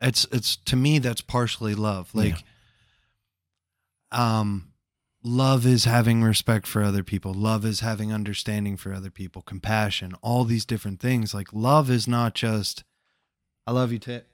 [0.00, 2.10] It's it's to me that's partially love.
[2.14, 2.42] Like
[4.12, 4.72] um
[5.22, 7.34] love is having respect for other people.
[7.34, 9.42] Love is having understanding for other people.
[9.42, 10.14] Compassion.
[10.22, 11.34] All these different things.
[11.34, 12.84] Like love is not just
[13.66, 14.26] i love you tit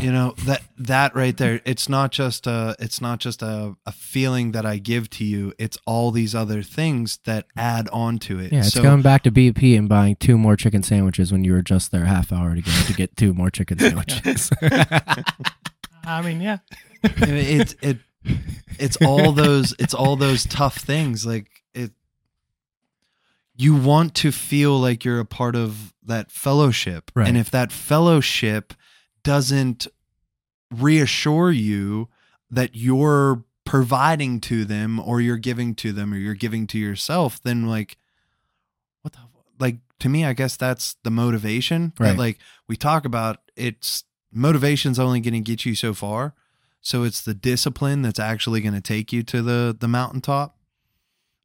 [0.00, 3.90] you know that that right there it's not just a it's not just a, a
[3.90, 8.38] feeling that i give to you it's all these other things that add on to
[8.38, 11.42] it Yeah, it's so going back to BP and buying two more chicken sandwiches when
[11.42, 14.50] you were just there half hour ago to get two more chicken sandwiches.
[16.04, 16.58] I mean, yeah.
[17.02, 17.98] it it
[18.78, 21.90] it's all those it's all those tough things like it
[23.56, 27.28] you want to feel like you're a part of that fellowship Right.
[27.28, 28.74] and if that fellowship
[29.22, 29.86] doesn't
[30.70, 32.08] reassure you
[32.50, 37.40] that you're providing to them or you're giving to them or you're giving to yourself
[37.42, 37.96] then like
[39.02, 39.18] what the
[39.58, 42.10] like to me i guess that's the motivation Right.
[42.12, 46.34] that like we talk about it's motivation's only going to get you so far
[46.80, 50.56] so it's the discipline that's actually going to take you to the the mountaintop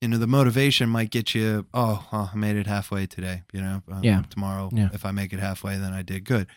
[0.02, 3.62] you know the motivation might get you oh, oh i made it halfway today you
[3.62, 4.24] know um, Yeah.
[4.30, 4.90] tomorrow Yeah.
[4.94, 6.48] if i make it halfway then i did good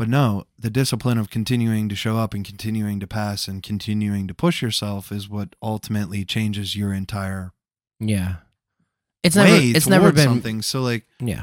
[0.00, 4.26] but no the discipline of continuing to show up and continuing to pass and continuing
[4.26, 7.52] to push yourself is what ultimately changes your entire
[8.00, 8.36] yeah,
[9.22, 11.42] it's never it's never been something so like Yeah.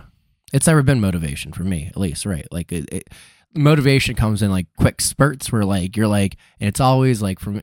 [0.52, 2.48] It's never been motivation for me, at least, right?
[2.52, 3.10] Like it, it
[3.54, 7.52] motivation comes in like quick spurts where like you're like and it's always like for
[7.52, 7.62] me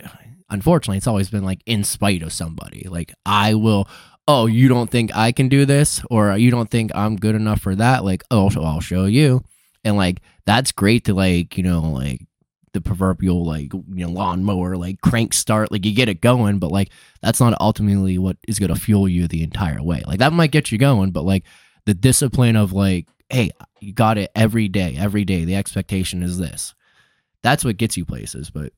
[0.50, 2.86] unfortunately it's always been like in spite of somebody.
[2.88, 3.88] Like I will
[4.28, 7.60] oh, you don't think I can do this or you don't think I'm good enough
[7.60, 8.04] for that?
[8.04, 9.42] Like, oh, so I'll show you.
[9.84, 12.26] And like that's great to like, you know, like
[12.74, 16.72] the proverbial like you know lawnmower like crank start like you get it going but
[16.72, 16.90] like
[17.22, 20.02] that's not ultimately what is going to fuel you the entire way.
[20.06, 21.44] Like that might get you going but like
[21.86, 25.44] the discipline of like hey you got it every day every day.
[25.44, 26.74] The expectation is this.
[27.42, 28.72] That's what gets you places but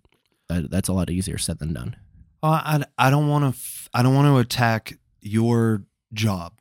[0.49, 1.97] that, that's a lot easier said than done.
[2.43, 6.53] Oh, I, I don't want to f- i don't want to attack your job.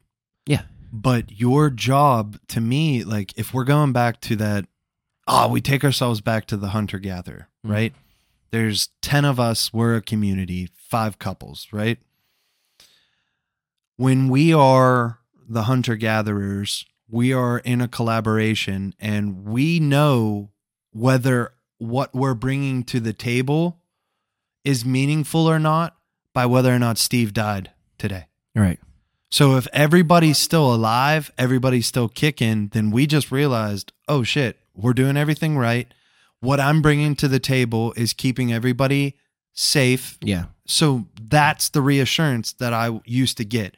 [1.02, 4.66] But your job to me like if we're going back to that
[5.28, 7.72] oh we take ourselves back to the hunter gatherer Mhm.
[7.72, 7.94] right
[8.52, 11.98] there's 10 of us we're a community five couples right
[13.98, 20.52] when we are the hunter gatherers we are in a collaboration and we know
[20.92, 23.80] whether what we're bringing to the table
[24.64, 25.96] is meaningful or not
[26.34, 28.26] by whether or not Steve died today.
[28.56, 28.80] all right
[29.32, 34.94] So if everybody's still alive, everybody's still kicking, then we just realized, oh shit, we're
[34.94, 35.88] doing everything right.
[36.40, 39.16] What I'm bringing to the table is keeping everybody
[39.54, 40.18] safe.
[40.22, 43.76] yeah So that's the reassurance that I used to get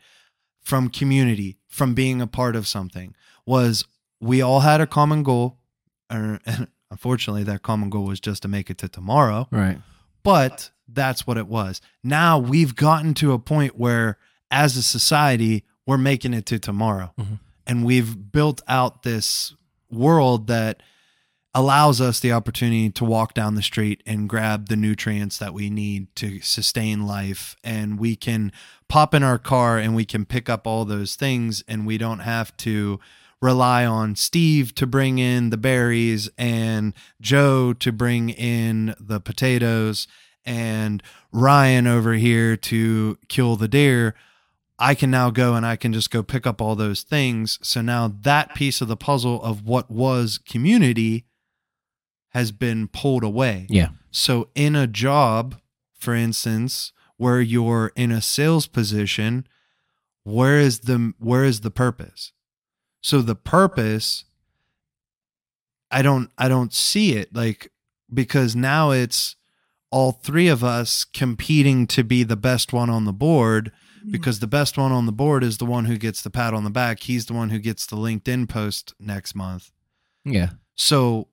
[0.61, 3.85] from community, from being a part of something was
[4.19, 5.57] we all had a common goal.
[6.11, 6.39] Or,
[6.91, 9.79] unfortunately, that common goal was just to make it to tomorrow Right.
[10.23, 11.81] but that's what it was.
[12.03, 14.17] Now we've gotten to a point where,
[14.51, 17.13] as a society, we're making it to tomorrow.
[17.19, 17.39] Mhm.
[17.65, 19.53] And we've built out this
[19.89, 20.81] world that
[21.53, 25.69] allows us the opportunity to walk down the street and grab the nutrients that we
[25.69, 27.55] need to sustain life.
[27.63, 28.51] And we can
[28.87, 32.19] pop in our car and we can pick up all those things, and we don't
[32.19, 32.99] have to
[33.41, 40.07] rely on Steve to bring in the berries and Joe to bring in the potatoes
[40.45, 44.15] and Ryan over here to kill the deer.
[44.80, 47.57] I can now go and I can just go pick up all those things.
[47.61, 51.25] So now that piece of the puzzle of what was community
[52.30, 53.65] has been pulled away.
[53.69, 53.89] Yeah.
[54.11, 55.59] So in a job,
[55.97, 59.47] for instance, where you're in a sales position,
[60.23, 62.34] where is the where is the purpose?
[63.01, 64.25] So the purpose
[65.89, 67.71] I don't I don't see it like
[68.13, 69.36] because now it's
[69.89, 74.11] all three of us competing to be the best one on the board mm-hmm.
[74.11, 76.63] because the best one on the board is the one who gets the pat on
[76.63, 77.01] the back.
[77.01, 79.71] He's the one who gets the LinkedIn post next month.
[80.25, 80.49] Yeah.
[80.75, 81.29] So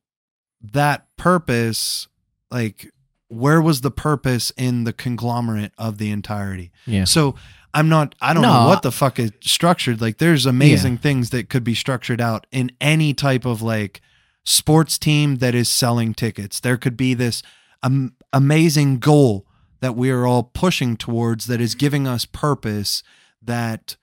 [0.63, 2.09] that purpose,
[2.51, 2.93] like,
[3.29, 6.71] where was the purpose in the conglomerate of the entirety?
[6.87, 7.05] Yeah.
[7.05, 7.35] So
[7.73, 10.01] I'm not, I don't No, know what the fuck is structured.
[10.01, 14.01] Like, there's amazing things that could be structured out in any type of like
[14.45, 16.61] sports team that is selling tickets.
[16.61, 17.43] There could be this
[17.85, 19.47] um, amazing goal
[19.81, 23.03] that we are all pushing towards that is giving us purpose
[23.43, 23.97] that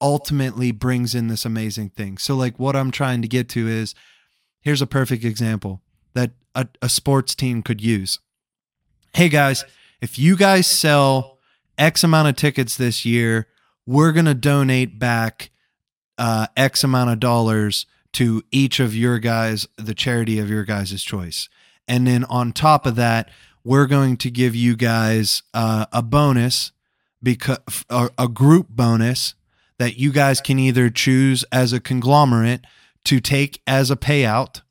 [0.00, 2.16] ultimately brings in this amazing thing.
[2.18, 3.94] So, like, what I'm trying to get to is
[4.60, 5.82] here's a perfect example
[6.14, 8.20] that a, a sports team could use.
[9.12, 9.64] Hey, guys,
[10.00, 11.38] if you guys sell
[11.76, 13.48] X amount of tickets this year,
[13.86, 15.50] we're going to donate back
[16.16, 21.02] uh, X amount of dollars to each of your guys, the charity of your guys'
[21.02, 21.48] choice.
[21.88, 23.30] And then on top of that,
[23.64, 26.72] we're going to give you guys uh, a bonus
[27.22, 27.58] because
[27.90, 29.34] a, a group bonus
[29.78, 32.64] that you guys can either choose as a conglomerate
[33.04, 34.62] to take as a payout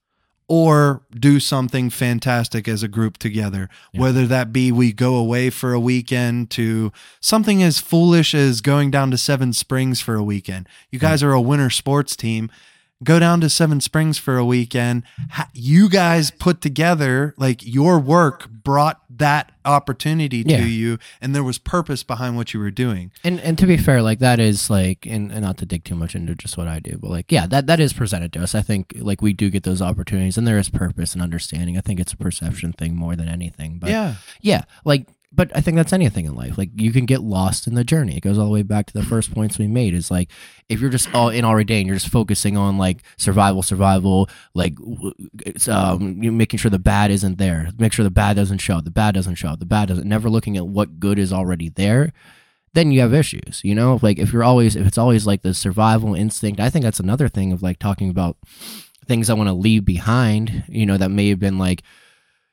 [0.49, 3.69] or do something fantastic as a group together.
[3.91, 4.01] Yeah.
[4.01, 8.89] Whether that be we go away for a weekend to something as foolish as going
[8.89, 10.69] down to Seven Springs for a weekend.
[10.89, 12.49] You guys are a winter sports team.
[13.03, 15.03] Go down to Seven Springs for a weekend.
[15.53, 20.65] You guys put together, like your work brought that opportunity to Yeah.
[20.65, 23.11] you, and there was purpose behind what you were doing.
[23.23, 25.95] And and to be fair, like that is like, and, and not to dig too
[25.95, 28.55] much into just what I do, but like, yeah, that that is presented to us.
[28.55, 31.77] I think like we do get those opportunities, and there is purpose and understanding.
[31.77, 33.77] I think it's a perception thing more than anything.
[33.79, 34.15] But yeah.
[34.41, 36.57] yeah, like, but I think that's anything in life.
[36.57, 38.15] Like you can get lost in the journey.
[38.15, 39.93] It goes all the way back to the first points we made.
[39.93, 40.31] Is like
[40.69, 44.29] if you're just all in already day and you're just focusing on like survival, survival,
[44.53, 44.75] like
[45.45, 48.79] it's, um, you making sure the bad isn't there, make sure the bad doesn't show,
[48.79, 50.07] the bad doesn't show, the bad doesn't.
[50.07, 52.13] Never looking at what good is already there.
[52.73, 53.99] Then you have issues, you know.
[54.01, 57.27] Like if you're always, if it's always like the survival instinct, I think that's another
[57.27, 58.37] thing of like talking about
[59.07, 60.63] things I want to leave behind.
[60.69, 61.83] You know, that may have been like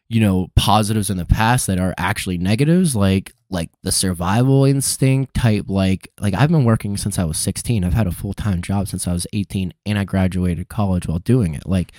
[0.08, 5.32] you know positives in the past that are actually negatives like like the survival instinct
[5.34, 8.88] type like like I've been working since I was 16 I've had a full-time job
[8.88, 11.66] since I was 18 and I graduated college while doing it.
[11.66, 11.92] Like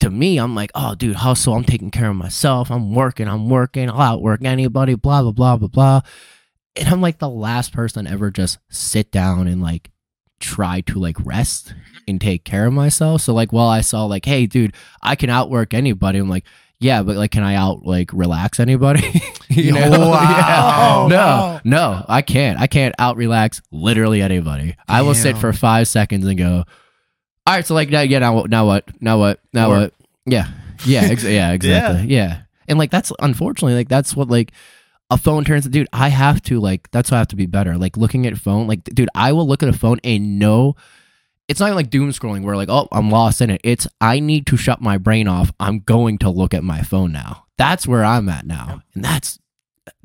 [0.00, 1.54] to me I'm like oh dude hustle.
[1.54, 2.70] I'm taking care of myself.
[2.70, 3.28] I'm working.
[3.28, 3.90] I'm working.
[3.90, 6.00] I'll outwork anybody blah blah blah blah blah.
[6.76, 9.90] And I'm like the last person to ever just sit down and like
[10.40, 11.98] try to like rest mm-hmm.
[12.08, 13.20] and take care of myself.
[13.20, 16.44] So like while I saw like hey dude I can outwork anybody I'm like
[16.82, 19.22] yeah, but like, can I out like relax anybody?
[19.48, 19.90] you know?
[20.10, 21.06] Wow.
[21.10, 21.16] Yeah.
[21.16, 21.60] No, Wow.
[21.64, 22.60] no, I can't.
[22.60, 24.76] I can't out relax literally anybody.
[24.88, 26.64] I will sit for five seconds and go.
[27.46, 28.84] All right, so like now, yeah, now, now what?
[29.00, 29.40] Now what?
[29.52, 29.94] Now Or- what?
[30.26, 30.48] Yeah,
[30.86, 32.06] yeah, ex- yeah, exactly.
[32.14, 34.52] yeah, and like that's unfortunately like that's what like
[35.10, 35.66] a phone turns.
[35.66, 37.76] Dude, I have to like that's why I have to be better.
[37.76, 40.76] Like looking at phone, like dude, I will look at a phone and know
[41.52, 43.60] it's not even like doom scrolling where like oh i'm lost in it.
[43.62, 45.52] It's i need to shut my brain off.
[45.60, 47.44] I'm going to look at my phone now.
[47.58, 48.80] That's where i'm at now.
[48.94, 49.38] And that's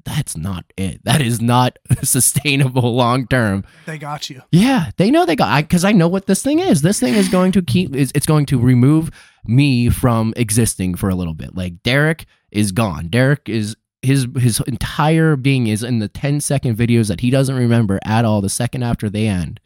[0.03, 1.03] that's not it.
[1.05, 3.63] That is not sustainable long term.
[3.85, 4.41] They got you.
[4.51, 6.81] yeah they know they got I because I, know what this thing is.
[6.81, 9.09] This thing is going to keep is it's going to remove
[9.45, 11.55] me from existing for a little bit.
[11.55, 13.07] Like derek is gone.
[13.07, 17.55] Derek is his his entire being is in the 10 second videos that he doesn't
[17.55, 19.61] remember at all the second after they end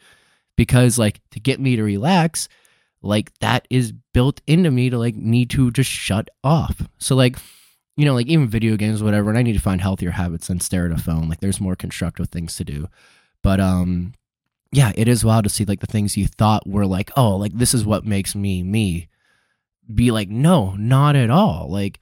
[0.62, 2.48] because like to get me to relax
[3.02, 6.88] like that is built into me to like need to just shut off.
[7.00, 7.38] So like
[7.98, 10.60] you know like even video games whatever and i need to find healthier habits than
[10.60, 11.28] stare at a phone.
[11.28, 12.88] Like there's more constructive things to do.
[13.42, 14.14] But um
[14.72, 17.54] yeah it is wild to see like the things you thought were like oh like
[17.54, 19.08] this is what makes me me
[19.92, 21.70] be like no not at all.
[21.72, 22.00] Like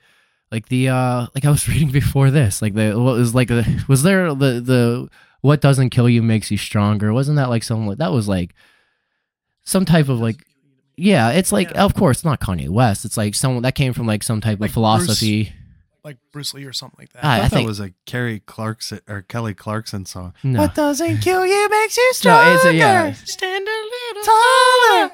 [0.52, 3.86] like the uh like I was reading before this, like the what was like the
[3.88, 5.10] was there the the
[5.42, 7.14] what doesn't kill you makes you stronger?
[7.14, 8.54] Wasn't that like something like that was like
[9.64, 10.44] some type of like
[10.98, 11.86] yeah, it's like Yeah.
[11.86, 13.06] of course not Kanye West.
[13.06, 15.54] It's like someone that came from like some type Like of philosophy.
[16.04, 17.24] like Bruce Lee or something like that.
[17.24, 20.34] I- I, thought think- that was a Kerry Clarkson or Kelly Clarkson song.
[20.44, 20.60] No.
[20.60, 22.52] What doesn't kill you makes you No, stronger.
[22.56, 23.14] it's a, yeah.
[23.14, 25.12] Stand a little taller.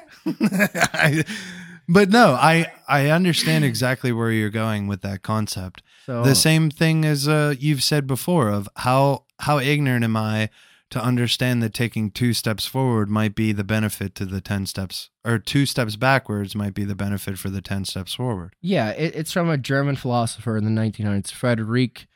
[0.92, 1.24] I-
[1.88, 5.82] but no, I I understand exactly where you're going with that concept.
[6.06, 10.50] So The same thing as uh, you've said before of how how ignorant am I
[10.90, 15.10] to understand that taking two steps forward might be the benefit to the ten steps,
[15.24, 18.54] or two steps backwards might be the benefit for the ten steps forward.
[18.60, 22.06] Yeah, it, it's from a German philosopher in the 1900s, Friedrich.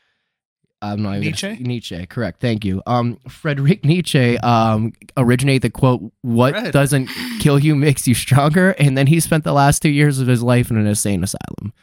[0.82, 1.56] I'm not even Nietzsche?
[1.60, 2.40] Nietzsche, correct.
[2.40, 2.82] Thank you.
[2.86, 6.72] Um, Friedrich Nietzsche um originated the quote, "What Fred.
[6.72, 7.10] doesn't
[7.40, 10.42] kill you makes you stronger," and then he spent the last two years of his
[10.42, 11.74] life in an insane asylum.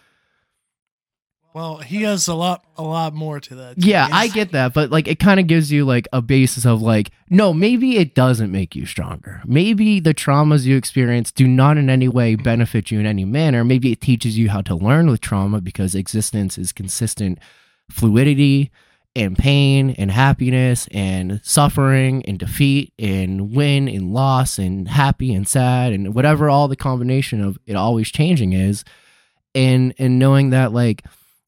[1.57, 3.83] Well, he has a lot, a lot more to that.
[3.83, 6.83] Yeah, I get that, but like it kind of gives you like a basis of
[6.83, 9.41] like, no, maybe it doesn't make you stronger.
[9.43, 13.63] Maybe the traumas you experience do not in any way benefit you in any manner.
[13.63, 17.39] Maybe it teaches you how to learn with trauma because existence is consistent
[17.89, 18.69] fluidity
[19.15, 25.47] and pain and happiness and suffering and defeat and win and loss and happy and
[25.47, 28.83] sad and whatever all the combination of it always changing is
[29.55, 31.03] and and knowing that like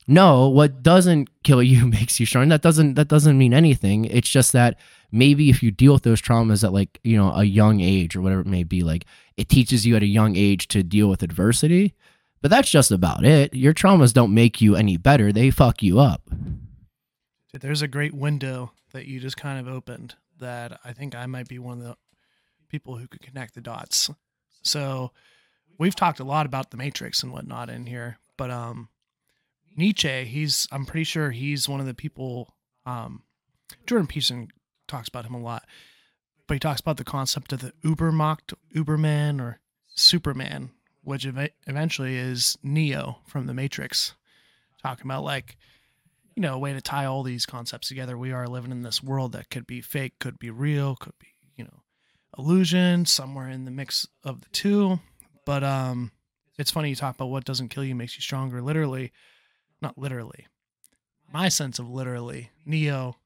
[0.09, 4.05] no what doesn't kill you makes you strong that doesn't that doesn't mean anything.
[4.05, 4.77] It's just that
[5.11, 8.21] maybe if you deal with those traumas at like you know a young age or
[8.21, 9.05] whatever it may be like
[9.37, 11.95] it teaches you at a young age to deal with adversity.
[12.41, 13.53] But that's just about it.
[13.53, 15.31] Your traumas don't make you any better.
[15.31, 16.29] They fuck you up.
[17.53, 21.47] There's a great window that you just kind of opened that I think I might
[21.49, 21.97] be one of the
[22.69, 24.09] people who could connect the dots.
[24.61, 25.11] So
[25.77, 28.89] we've talked a lot about the Matrix and whatnot in here, but um,
[29.79, 32.53] Nietzsche, he's I'm pretty sure he's one of the people.
[32.85, 33.23] Um,
[33.85, 34.49] Jordan Peterson
[34.87, 35.63] talks about him a lot,
[36.47, 40.71] but he talks about the concept of the Ubermacht, Uberman, or Superman,
[41.01, 44.15] which ev- eventually is Neo from the Matrix,
[44.83, 45.57] talking about like
[46.35, 48.17] you know, a way to tie all these concepts together.
[48.17, 51.27] We are living in this world that could be fake, could be real, could be,
[51.57, 51.83] you know,
[52.37, 54.99] illusion, somewhere in the mix of the two.
[55.45, 56.11] But um
[56.57, 58.61] it's funny you talk about what doesn't kill you makes you stronger.
[58.61, 59.11] Literally,
[59.81, 60.47] not literally.
[61.31, 63.17] My sense of literally, Neo,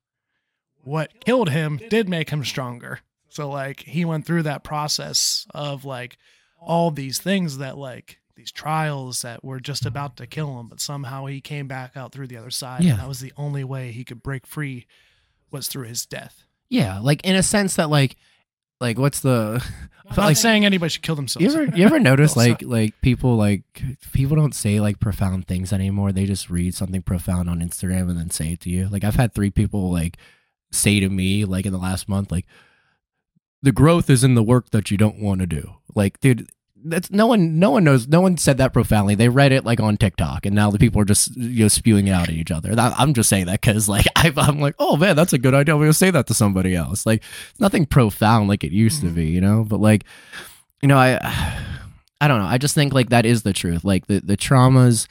[0.84, 3.00] what killed him did make him stronger.
[3.30, 6.18] So like he went through that process of like
[6.60, 10.82] all these things that like these trials that were just about to kill him, but
[10.82, 12.84] somehow he came back out through the other side.
[12.84, 12.92] Yeah.
[12.92, 14.86] And that was the only way he could break free
[15.52, 16.44] was through his death.
[16.70, 18.16] yeah like in a sense that like
[18.84, 19.66] like what's the
[20.10, 21.42] I'm not saying anybody should kill themselves.
[21.42, 23.64] You ever you ever notice like like people like
[24.12, 26.12] people don't say like profound things anymore.
[26.12, 28.90] They just read something profound on Instagram and then say it to you.
[28.90, 30.18] Like I've had three people like
[30.72, 32.46] say to me like in the last month like
[33.62, 35.76] the growth is in the work that you don't want to do.
[35.96, 36.50] Like dude
[36.86, 39.16] that's no one no one knows no one said that profoundly.
[39.16, 42.08] They read it like on TikTok and now the people are just you know spewing
[42.08, 42.74] it out at each other.
[42.78, 45.74] I'm just saying that cuz like I, I'm like oh man that's a good idea.
[45.76, 47.06] I'm going to say that to somebody else.
[47.06, 47.24] Like
[47.60, 49.16] nothing profound like it used to Mhm.
[49.16, 49.64] be, you know?
[49.64, 50.04] But like
[50.82, 51.18] you know, I
[52.22, 52.48] I don't know.
[52.48, 53.84] I just think like that is the truth.
[53.84, 55.08] Like the the traumas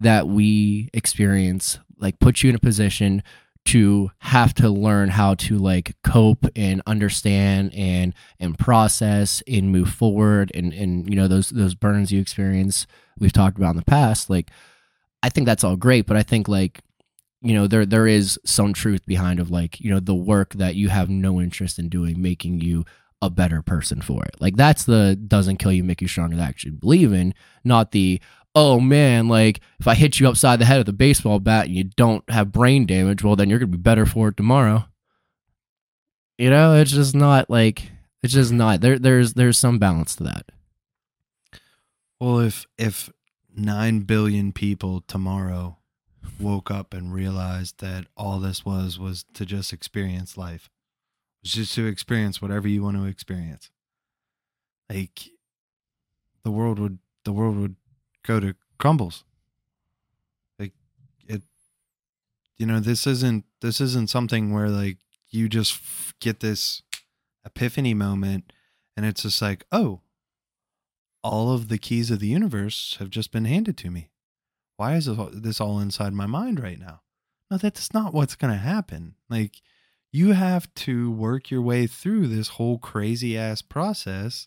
[0.00, 3.22] that we experience like put you in a position
[3.68, 9.90] to have to learn how to like cope and understand and and process and move
[9.90, 12.86] forward and and you know those those burns you experience
[13.18, 14.50] we've talked about in the past like
[15.22, 16.80] I think that's all great but I think like
[17.42, 20.74] you know there there is some truth behind of like you know the work that
[20.74, 22.86] you have no interest in doing making you
[23.20, 24.36] a better person for it.
[24.40, 28.20] Like that's the doesn't kill you, make you stronger that actually believe in, not the
[28.54, 31.76] oh man, like if I hit you upside the head with a baseball bat and
[31.76, 34.86] you don't have brain damage, well then you're gonna be better for it tomorrow.
[36.38, 37.90] You know, it's just not like
[38.22, 38.98] it's just not there.
[38.98, 40.52] There's there's some balance to that.
[42.20, 43.10] Well, if if
[43.54, 45.78] nine billion people tomorrow
[46.40, 50.68] woke up and realized that all this was was to just experience life,
[51.42, 53.70] was just to experience whatever you want to experience,
[54.90, 55.30] like
[56.44, 57.76] the world would the world would
[58.28, 59.24] go to crumbles.
[60.58, 60.72] Like
[61.26, 61.42] it,
[62.56, 64.98] you know, this isn't this isn't something where like
[65.30, 65.80] you just
[66.20, 66.82] get this
[67.44, 68.52] epiphany moment,
[68.96, 70.02] and it's just like, oh,
[71.24, 74.10] all of the keys of the universe have just been handed to me.
[74.76, 77.00] Why is this all inside my mind right now?
[77.50, 79.14] No, that's not what's going to happen.
[79.28, 79.60] Like,
[80.12, 84.46] you have to work your way through this whole crazy ass process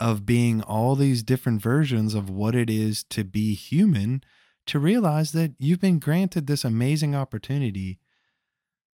[0.00, 4.24] of being all these different versions of what it is to be human
[4.66, 7.98] to realize that you've been granted this amazing opportunity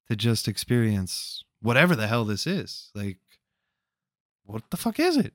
[0.09, 2.91] to just experience whatever the hell this is.
[2.95, 3.19] Like,
[4.45, 5.35] what the fuck is it?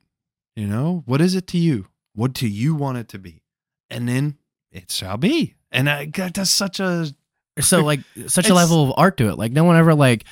[0.55, 1.87] You know, what is it to you?
[2.13, 3.43] What do you want it to be?
[3.89, 4.37] And then
[4.71, 5.55] it shall be.
[5.71, 7.13] And I got that's such a
[7.59, 9.37] so like such a level of art to it.
[9.37, 10.25] Like no one ever like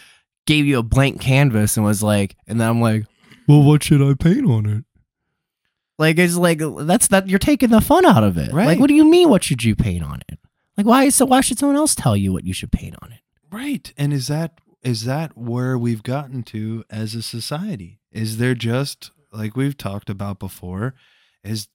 [0.46, 3.06] gave you a blank canvas and was like, and then I'm like,
[3.48, 4.84] well, what should I paint on it?
[6.00, 8.52] Like it's like that's that you're taking the fun out of it.
[8.52, 8.66] Right.
[8.66, 9.30] Like what do you mean?
[9.30, 10.40] What should you paint on it?
[10.78, 11.10] Like why?
[11.10, 13.20] So why should someone else tell you what you should paint on it?
[13.52, 13.94] Right.
[13.98, 18.00] And is that is that where we've gotten to as a society?
[18.12, 20.96] Is there just like we've talked about before,
[21.44, 21.68] is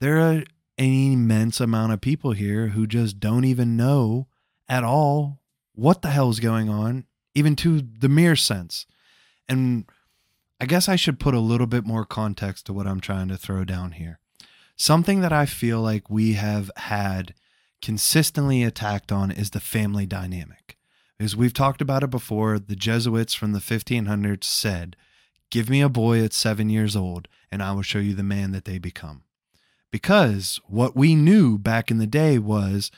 [0.00, 0.44] there a,
[0.78, 4.28] an immense amount of people here who just don't even know
[4.68, 5.40] at all
[5.74, 7.04] what the hell is going on,
[7.34, 8.86] even to the mere sense.
[9.48, 9.86] And
[10.60, 13.38] I guess I should put a little bit more context to what I'm trying to
[13.38, 14.18] throw down here.
[14.76, 17.34] Something that I feel like we have had
[17.80, 20.76] consistently attacked on is the family dynamic.
[21.18, 24.96] As we've talked about it before, the Jesuits from the 1500s said,
[25.50, 28.52] Give me a boy at seven years old, and I will show you the man
[28.52, 29.22] that they become.
[29.90, 32.90] Because what we knew back in the day was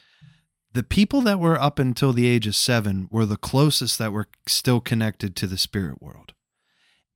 [0.72, 4.28] the people that were up until the age of seven were the closest that were
[4.48, 6.32] still connected to the spirit world.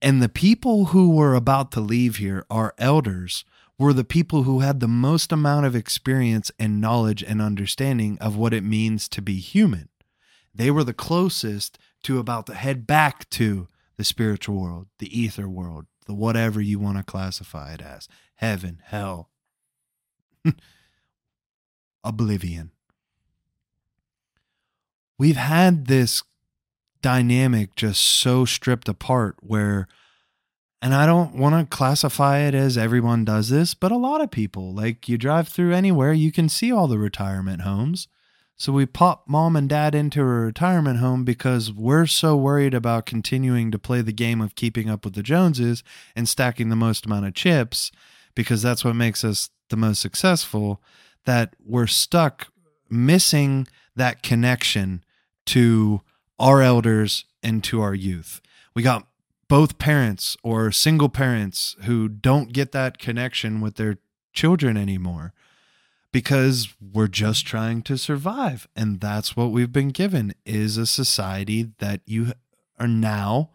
[0.02, 3.44] And the people who were about to leave here, our elders,
[3.78, 8.36] were the people who had the most amount of experience and knowledge and understanding of
[8.36, 9.88] what it means to be human.
[10.54, 15.48] They were the closest to about to head back to the spiritual world, the ether
[15.48, 19.30] world, the whatever you want to classify it as heaven, hell,
[22.04, 22.70] oblivion.
[25.18, 26.22] We've had this
[27.02, 29.88] dynamic just so stripped apart where
[30.82, 34.30] and I don't want to classify it as everyone does this, but a lot of
[34.30, 38.08] people, like you drive through anywhere, you can see all the retirement homes.
[38.58, 43.04] So we pop mom and dad into a retirement home because we're so worried about
[43.04, 45.82] continuing to play the game of keeping up with the Joneses
[46.14, 47.90] and stacking the most amount of chips
[48.34, 50.80] because that's what makes us the most successful
[51.24, 52.48] that we're stuck
[52.88, 55.02] missing that connection
[55.46, 56.00] to
[56.38, 58.40] our elders and to our youth.
[58.74, 59.06] We got
[59.48, 63.98] both parents or single parents who don't get that connection with their
[64.32, 65.32] children anymore
[66.12, 71.72] because we're just trying to survive and that's what we've been given is a society
[71.78, 72.32] that you
[72.78, 73.50] are now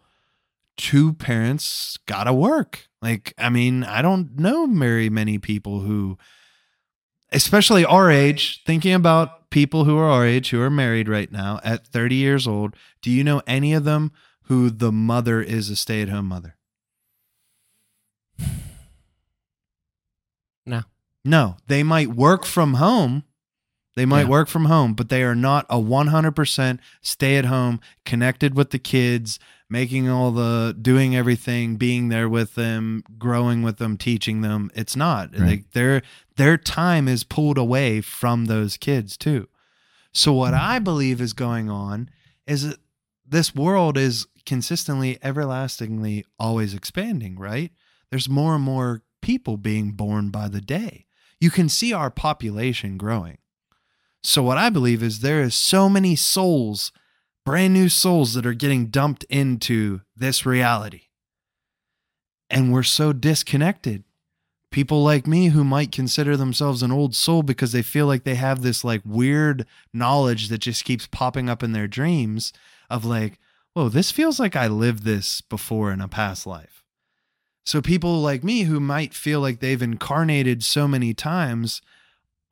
[0.76, 6.16] two parents got to work like i mean i don't know very many people who
[7.32, 11.60] especially our age thinking about people who are our age who are married right now
[11.64, 14.10] at 30 years old do you know any of them
[14.44, 16.56] who the mother is a stay-at-home mother
[20.64, 20.82] No.
[21.24, 23.24] no they might work from home
[23.96, 24.28] they might Yeah.
[24.28, 28.78] work from home but they are not a 100% stay at home connected with the
[28.78, 29.38] kids
[29.72, 34.70] making all the doing everything being there with them growing with them teaching them.
[34.74, 35.32] It's not.
[35.32, 35.48] Right.
[35.48, 36.02] like their
[36.36, 39.48] their time is pulled away from those kids too.
[40.12, 40.60] So what hmm.
[40.60, 42.10] i believe is going on
[42.46, 42.78] is that
[43.26, 47.72] this world is consistently everlastingly always expanding right?
[48.10, 51.06] There's more and more people being born by the day.
[51.40, 53.38] You can see our population growing.
[54.22, 56.92] So what i believe is there is so many souls
[57.44, 61.02] brand new souls that are getting dumped into this reality.
[62.48, 64.04] And we're so disconnected.
[64.70, 68.36] People like me who might consider themselves an old soul because they feel like they
[68.36, 72.52] have this like weird knowledge that just keeps popping up in their dreams
[72.88, 73.38] of like
[73.74, 76.82] whoa this feels like i lived this before in a past life.
[77.64, 81.80] So people like me who might feel like they've incarnated so many times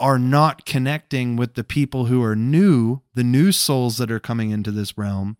[0.00, 4.50] are not connecting with the people who are new, the new souls that are coming
[4.50, 5.36] into this realm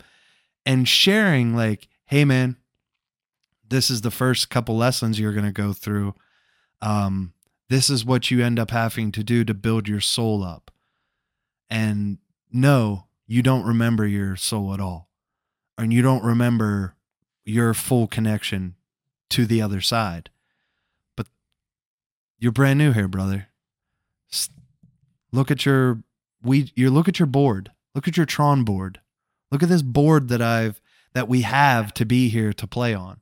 [0.65, 2.57] and sharing like, "Hey man,
[3.69, 6.15] this is the first couple lessons you're going to go through.
[6.81, 7.33] Um
[7.69, 10.71] this is what you end up having to do to build your soul up."
[11.69, 12.19] And
[12.53, 15.09] no, you don't remember your soul at all.
[15.79, 16.97] And you don't remember
[17.45, 18.75] your full connection
[19.31, 20.31] to the other side.
[21.17, 21.29] But
[22.39, 23.50] you're brand new here, brother.
[25.33, 26.03] Look at your
[26.43, 27.73] we you look at your board.
[27.95, 29.01] Look at your Tron board.
[29.51, 30.81] Look at this board that I've
[31.13, 33.21] that we have to be here to play on.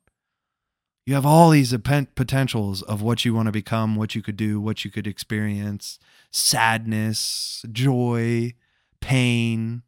[1.05, 4.61] You have all these potentials of what you want to become, what you could do,
[4.61, 5.97] what you could experience,
[6.29, 8.53] sadness, joy,
[9.01, 9.81] pain,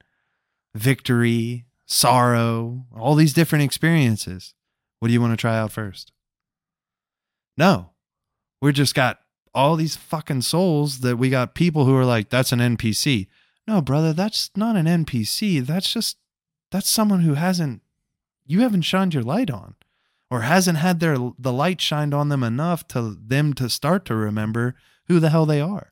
[0.74, 4.56] victory, sorrow, all these different experiences.
[5.00, 6.12] What do you want to try out first?
[7.56, 7.92] No.
[8.60, 9.20] We're just got
[9.54, 13.28] all these fucking souls that we got people who are like, that's an NPC.
[13.68, 15.66] No, brother, that's not an NPC.
[15.66, 16.18] That's just
[16.72, 17.82] that's someone who hasn't
[18.46, 19.76] you haven't shined your light on
[20.30, 24.16] or hasn't had their the light shined on them enough to them to start to
[24.16, 24.76] remember
[25.08, 25.92] who the hell they are.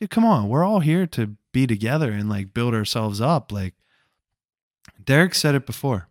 [0.00, 3.52] Dude, come on, we're all here to be together and like build ourselves up.
[3.52, 3.74] Like
[5.02, 6.08] Derek said it before.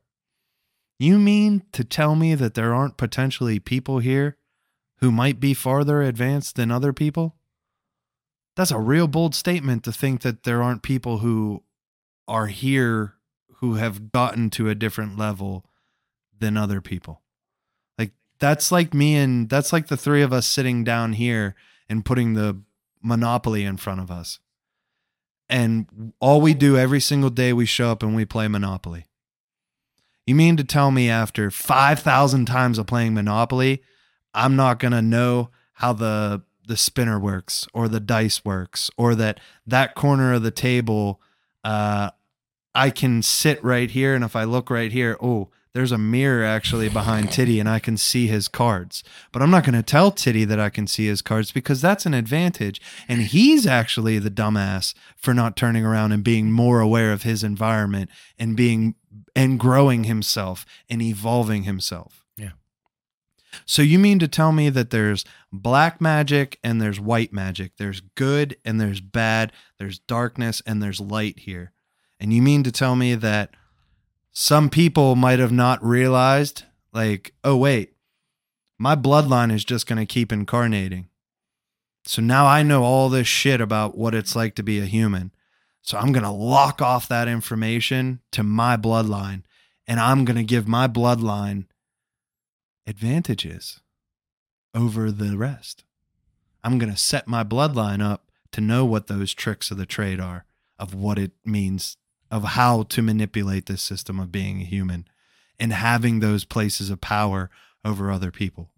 [1.00, 4.37] You mean to tell me that there aren't potentially people here
[4.98, 7.36] who might be farther advanced than other people?
[8.56, 11.64] That's a real bold statement to think that there aren't people who
[12.28, 13.14] are here
[13.58, 15.66] who have gotten to a different level
[16.38, 17.22] than other people.
[17.98, 21.56] Like that's like me and that's like the three of us sitting down here
[21.90, 22.62] and putting the
[23.02, 24.40] monopoly in front of us.
[25.50, 29.06] And all we do every single day we show up and we play monopoly.
[30.26, 33.82] You mean to tell me after 5,000 times of playing monopoly,
[34.38, 39.16] I'm not going to know how the the spinner works or the dice works or
[39.16, 41.22] that that corner of the table
[41.64, 42.12] uh
[42.76, 46.44] I can sit right here and if I look right here, oh, there's a mirror
[46.44, 49.04] actually behind Titty and I can see his cards.
[49.32, 52.06] But I'm not going to tell Titty that I can see his cards because that's
[52.06, 52.80] an advantage.
[53.08, 57.44] And he's actually the dumbass for not turning around and being more aware of his
[57.44, 58.94] environment and being
[59.36, 62.27] and growing himself and evolving himself.
[63.66, 67.78] So you mean to tell me that there's black magic and there's white magic.
[67.78, 69.52] There's good and there's bad.
[69.80, 71.72] There's darkness and there's light here.
[72.20, 73.52] And you mean to tell me that
[74.32, 77.94] some people might have not realized, like, oh, wait,
[78.78, 81.10] my bloodline is just going to keep incarnating.
[82.06, 85.32] So now I know all this shit about what it's like to be a human.
[85.82, 89.44] So I'm going to lock off that information to my bloodline
[89.88, 91.66] and I'm going to give my bloodline
[92.88, 93.82] advantages
[94.74, 95.84] over the rest.
[96.64, 100.20] I'm going to set my bloodline up to know what those tricks of the trade
[100.20, 100.46] are,
[100.80, 101.98] of what it means
[102.30, 105.08] of how to manipulate this system of being a human
[105.60, 107.50] and having those places of power
[107.86, 108.70] over other people.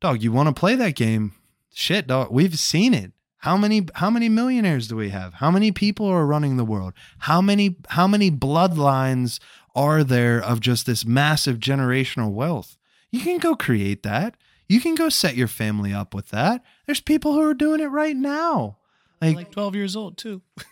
[0.00, 1.32] Dog, you want to play that game?
[1.72, 3.12] Shit, dog, we've seen it.
[3.38, 5.34] How many how many millionaires do we have?
[5.34, 6.94] How many people are running the world?
[7.18, 9.38] How many how many bloodlines
[9.74, 12.78] are there of just this massive generational wealth?
[13.14, 14.36] You can go create that.
[14.68, 16.64] You can go set your family up with that.
[16.86, 18.78] There's people who are doing it right now.
[19.20, 20.42] Like, like 12 years old too.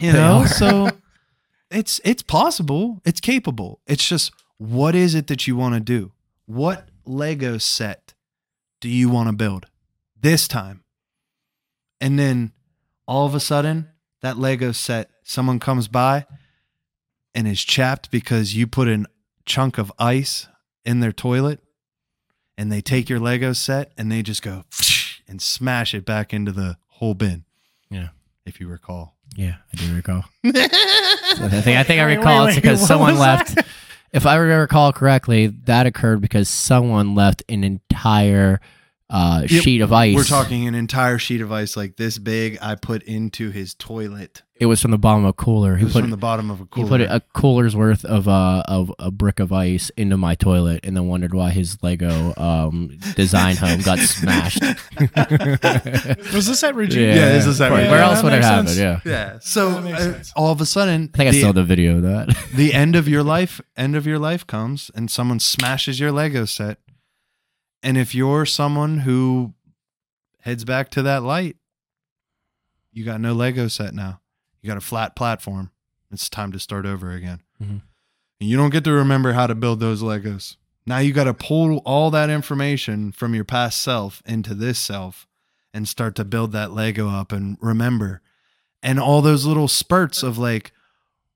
[0.00, 0.90] you know so
[1.70, 6.12] it's it's possible it's capable it's just what is it that you want to do
[6.46, 8.14] what lego set
[8.80, 9.66] do you want to build
[10.20, 10.84] this time
[12.00, 12.52] and then
[13.06, 13.88] all of a sudden
[14.22, 16.24] that lego set someone comes by
[17.34, 19.04] and is chapped because you put a
[19.44, 20.46] chunk of ice
[20.84, 21.60] in their toilet
[22.58, 24.64] and they take your lego set and they just go
[25.28, 27.44] and smash it back into the whole bin
[27.90, 28.08] Yeah.
[28.44, 30.24] if you recall Yeah, I do recall.
[30.44, 30.50] I
[31.62, 33.54] think I think I recall wait, it's because someone left.
[33.54, 33.66] that?
[34.12, 38.60] If I recall correctly, that occurred because someone left an entire
[39.10, 40.14] uh, Yep, sheet of ice.
[40.16, 42.58] We're talking an entire sheet of ice like this big.
[42.60, 44.42] I put into his toilet.
[44.60, 45.74] It was from the bottom of a cooler.
[45.74, 46.84] It He was put from the bottom of a cooler.
[46.84, 50.80] he put a cooler's worth of uh of a brick of ice into my toilet,
[50.84, 54.60] and then wondered why his Lego um design home got smashed.
[56.34, 57.06] Was this at Regina?
[57.14, 57.90] Yeah, this is at Where, Regina.
[57.92, 58.66] where Yeah, else would it makes happen?
[58.66, 58.78] sense.
[58.78, 59.00] Yeah.
[59.04, 59.38] yeah.
[59.40, 62.02] So uh, all of a sudden, I think I the, still have the video of
[62.02, 62.36] that.
[62.54, 66.44] the end of your life, end of your life comes, and someone smashes your Lego
[66.44, 66.78] set.
[67.82, 69.54] And if you're someone who
[70.40, 71.56] heads back to that light,
[72.92, 74.20] you got no Lego set now.
[74.62, 75.70] You got a flat platform.
[76.10, 77.42] It's time to start over again.
[77.62, 77.82] Mhm.
[78.40, 80.56] And you don't get to remember how to build those Legos.
[80.86, 85.26] Now you got to pull all that information from your past self into this self
[85.74, 88.22] and start to build that Lego up and remember.
[88.82, 90.72] And all those little spurts of like,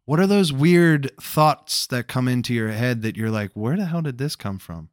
[0.04, 3.86] what are those weird thoughts that come into your head that you're like, where the
[3.86, 4.88] hell did this come from?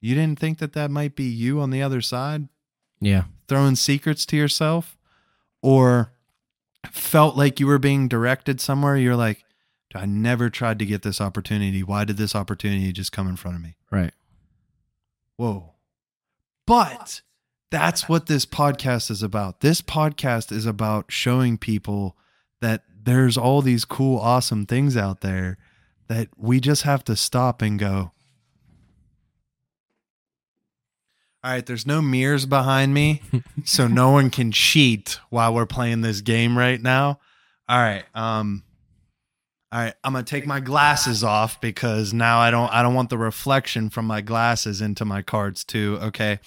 [0.00, 2.48] You didn't think that that might be you on the other side
[3.00, 3.24] Yeah.
[3.48, 4.96] throwing secrets to yourself
[5.60, 6.12] or
[6.90, 8.96] felt like you were being directed somewhere.
[8.96, 9.44] You're like,
[9.94, 11.82] I never tried to get this opportunity.
[11.82, 13.76] Why did this opportunity just come in front of me?
[13.90, 14.12] Right.
[15.36, 15.74] Whoa.
[16.66, 17.20] But
[17.70, 19.60] that's what this podcast is about.
[19.60, 22.16] This podcast is about showing people
[22.60, 25.58] that there's all these cool, awesome things out there
[26.08, 28.12] that we just have to stop and go.
[31.44, 33.20] All right, there's no mirrors behind me,
[33.64, 37.18] so no one can cheat while we're playing this game right now.
[37.68, 38.62] All right, um
[39.72, 43.10] all right, I'm gonna take my glasses off because now I don't I don't want
[43.10, 45.98] the reflection from my glasses into my cards too.
[46.02, 46.38] Okay.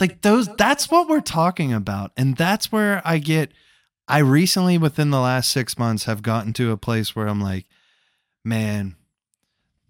[0.00, 3.50] like those that's what we're talking about and that's where i get
[4.06, 7.66] i recently within the last six months have gotten to a place where i'm like
[8.44, 8.94] man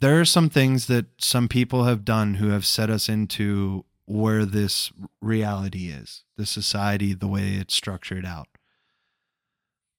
[0.00, 4.46] there are some things that some people have done who have set us into where
[4.46, 4.90] this
[5.20, 8.48] reality is the society the way it's structured out.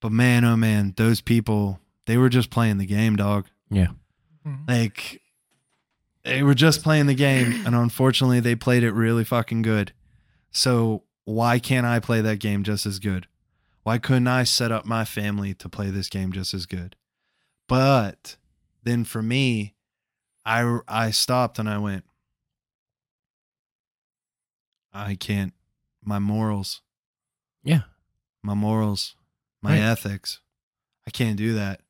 [0.01, 3.45] But man oh man those people they were just playing the game dog.
[3.69, 3.89] Yeah.
[4.45, 4.67] Mhm.
[4.67, 5.21] like
[6.23, 9.93] they were just playing the game and unfortunately they played it really fucking good.
[10.51, 13.27] So why can't i play that game just as good?
[13.83, 16.95] Why couldn't i set up my family to play this game just as good?
[17.67, 18.37] But
[18.83, 19.75] then for me
[20.45, 22.05] i i stopped and i went
[24.93, 25.53] i can't
[26.03, 26.81] my morals
[27.63, 27.81] Yeah.
[28.41, 29.15] my morals
[29.61, 29.81] my Right.
[29.81, 30.39] ethics
[31.07, 31.81] i can't do that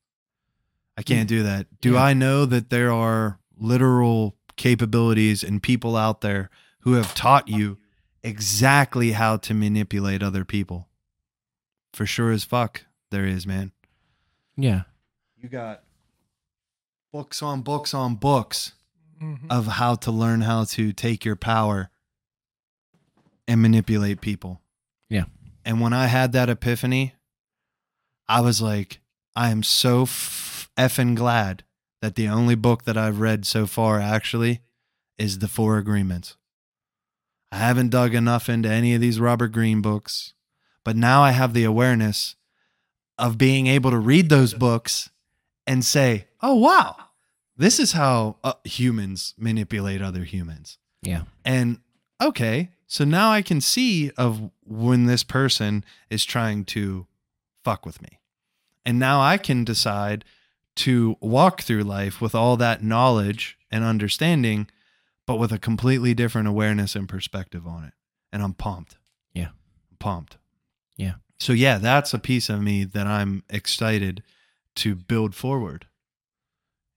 [0.98, 2.04] i can't do that do Yeah.
[2.04, 6.50] i know that there are literal capabilities and people out there
[6.82, 7.78] who have taught you
[8.24, 10.88] exactly how to manipulate other people
[11.94, 13.72] for sure as fuck there is man
[14.58, 14.84] Yeah.
[15.38, 15.84] you got
[17.14, 18.74] books on books on books
[19.22, 19.48] Mhm.
[19.50, 21.90] of how to learn how to take your power
[23.50, 24.62] and manipulate people.
[25.10, 25.26] Yeah.
[25.66, 27.16] And when I had that epiphany,
[28.28, 29.02] I was like,
[29.36, 31.64] I am so f- effing glad
[32.02, 34.62] that the only book that I've read so far actually
[35.18, 36.38] is The Four Agreements.
[37.52, 40.34] I haven't dug enough into any of these Robert Greene books,
[40.86, 42.36] but now I have the awareness
[43.18, 45.10] of being able to read those books
[45.66, 46.96] and say, oh, wow,
[47.58, 50.78] this is how uh, humans manipulate other humans.
[51.02, 51.24] Yeah.
[51.44, 51.80] And
[52.22, 57.06] okay, so now I can see of when this person is trying to
[57.64, 58.20] fuck with me.
[58.84, 60.26] And now I can decide
[60.78, 64.68] to walk through life with all that knowledge and understanding,
[65.28, 67.94] but with a completely different awareness and perspective on it.
[68.34, 68.98] And I'm pumped.
[69.34, 69.50] Yeah.
[69.92, 70.38] I'm pumped.
[70.98, 71.16] Yeah.
[71.38, 74.24] So yeah, that's a piece of me that I'm excited
[74.78, 75.86] to build forward.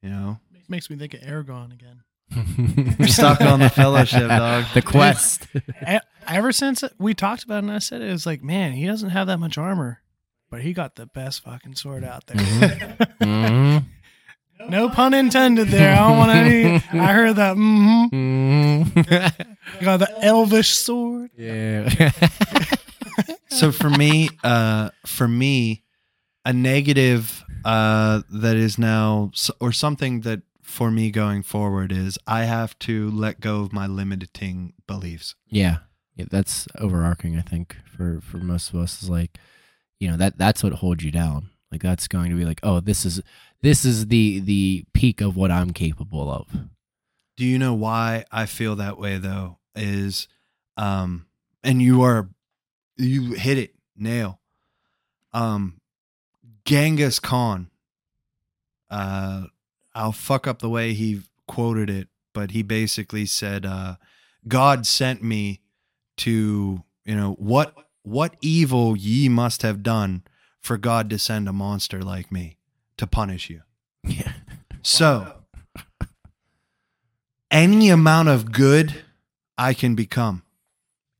[0.00, 0.38] You know,
[0.68, 2.00] Makes me think of Aragorn again.
[2.98, 4.64] You're stuck on the fellowship, dog.
[4.74, 5.46] The quest.
[6.28, 8.86] Ever since we talked about it, and I said it, it was like, man, he
[8.86, 10.00] doesn't have that much armor,
[10.50, 12.36] but he got the best fucking sword out there.
[12.36, 12.96] Mhm.
[13.20, 14.68] Mm-hmm.
[14.70, 15.92] no pun intended there.
[15.94, 16.74] I don't want any.
[16.76, 17.56] I heard that.
[17.56, 19.00] Mm-hmm.
[19.00, 19.56] Mhm.
[19.82, 21.30] Got the elvish sword.
[21.36, 22.10] yeah.
[23.48, 25.82] so for me uh for me
[26.44, 29.30] a negative uh that is now
[29.60, 30.40] or something that
[30.72, 35.78] for me going forward is i have to let go of my limiting beliefs yeah.
[36.14, 39.38] Yeah, that's overarching, I think, for for most of us is like,
[39.98, 41.48] you know, that that's what holds you down.
[41.70, 43.22] Like that's going to be like, oh, this is
[43.62, 46.48] this is the the peak of what I'm capable of.
[47.38, 50.28] do you know why i feel that way though is
[50.76, 51.24] um
[51.64, 52.28] and you are
[52.98, 54.38] you hit it nail
[55.32, 55.80] um
[56.66, 57.70] genghis khan
[58.90, 59.46] uh
[59.94, 63.96] i'll fuck up the way he quoted it but he basically said uh
[64.48, 65.60] god sent me
[66.16, 70.22] to you know what what evil ye must have done
[70.60, 72.56] for god to send a monster like me
[72.96, 73.62] to punish you
[74.04, 74.32] Yeah.
[74.82, 75.42] so
[77.50, 79.04] any amount of good
[79.58, 80.42] I can become,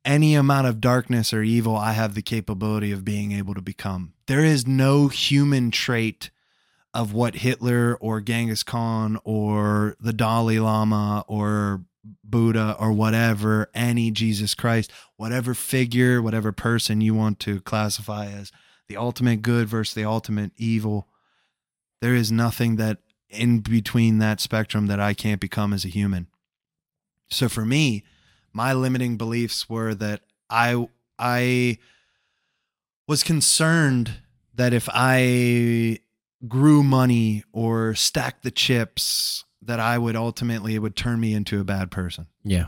[0.04, 4.14] any amount of darkness or evil I have the capability of being able to become.
[4.26, 6.30] There is no human trait
[6.94, 11.84] of what Hitler or Genghis Khan or the Dalai Lama or
[12.24, 18.52] Buddha or whatever, any Jesus Christ, whatever figure, whatever person you want to classify as
[18.88, 21.08] the ultimate good versus the ultimate evil.
[22.00, 22.98] There is nothing that
[23.30, 26.26] in between that spectrum that I can't become as a human.
[27.30, 28.04] So for me,
[28.52, 30.20] my limiting beliefs were that
[30.50, 30.88] I
[31.18, 31.78] I
[33.08, 34.18] was concerned
[34.54, 36.00] that if I
[36.48, 41.60] grew money or stacked the chips that I would ultimately it would turn me into
[41.60, 42.26] a bad person.
[42.42, 42.66] Yeah.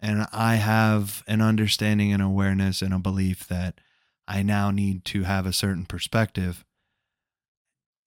[0.00, 3.80] And I have an understanding and awareness and a belief that
[4.28, 6.64] I now need to have a certain perspective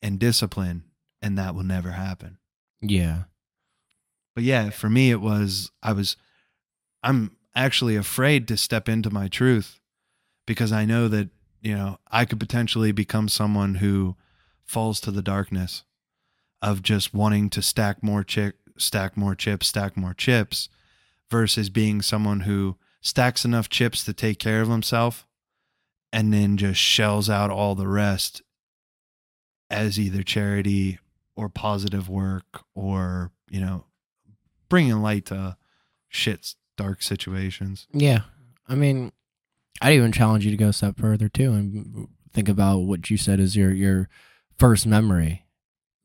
[0.01, 0.83] and discipline
[1.21, 2.37] and that will never happen.
[2.81, 3.23] Yeah.
[4.35, 6.17] But yeah, for me it was I was
[7.03, 9.79] I'm actually afraid to step into my truth
[10.45, 11.29] because I know that,
[11.61, 14.15] you know, I could potentially become someone who
[14.69, 15.83] falls to the darkness
[16.61, 20.69] of just wanting to stack more chip stack more chips, stack more chips
[21.29, 25.27] versus being someone who stacks enough chips to take care of himself
[26.11, 28.41] and then just shells out all the rest
[29.69, 30.99] as either charity
[31.35, 33.85] or positive work or, you know,
[34.69, 35.55] bringing light to
[36.07, 37.87] shit's dark situations.
[37.93, 38.21] Yeah.
[38.67, 39.11] I mean,
[39.81, 43.17] I'd even challenge you to go a step further too and think about what you
[43.17, 44.09] said is your your
[44.59, 45.45] first memory,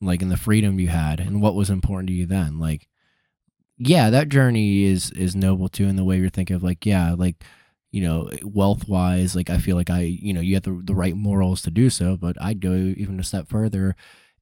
[0.01, 2.59] like in the freedom you had and what was important to you then.
[2.59, 2.89] Like,
[3.77, 7.15] yeah, that journey is is noble too in the way you're thinking of like, yeah,
[7.17, 7.43] like
[7.91, 10.95] you know, wealth wise, like I feel like I, you know, you have the the
[10.95, 13.95] right morals to do so, but I'd go even a step further.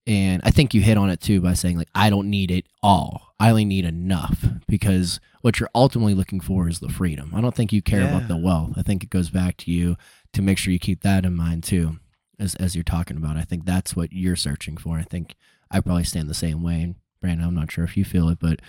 [0.07, 2.67] And I think you hit on it too by saying like I don't need it
[2.83, 3.35] all.
[3.39, 7.33] I only need enough because what you're ultimately looking for is the freedom.
[7.35, 8.17] I don't think you care Yeah.
[8.17, 8.73] about the wealth.
[8.77, 9.97] I think it goes back to you
[10.33, 11.99] to make sure you keep that in mind too
[12.43, 13.37] as as you're talking about.
[13.37, 14.99] I think that's what you're searching for.
[14.99, 15.37] I think
[15.71, 16.83] I probably stand the same way.
[16.83, 18.61] And Brandon, I'm not sure if you feel it, but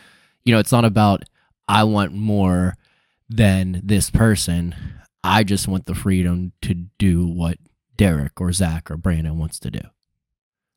[0.43, 1.23] you know, it's not about
[1.67, 2.77] I want more
[3.27, 4.75] than this person.
[5.23, 7.57] I just want the freedom to do what
[7.95, 9.81] Derek or Zach or Brandon wants to do.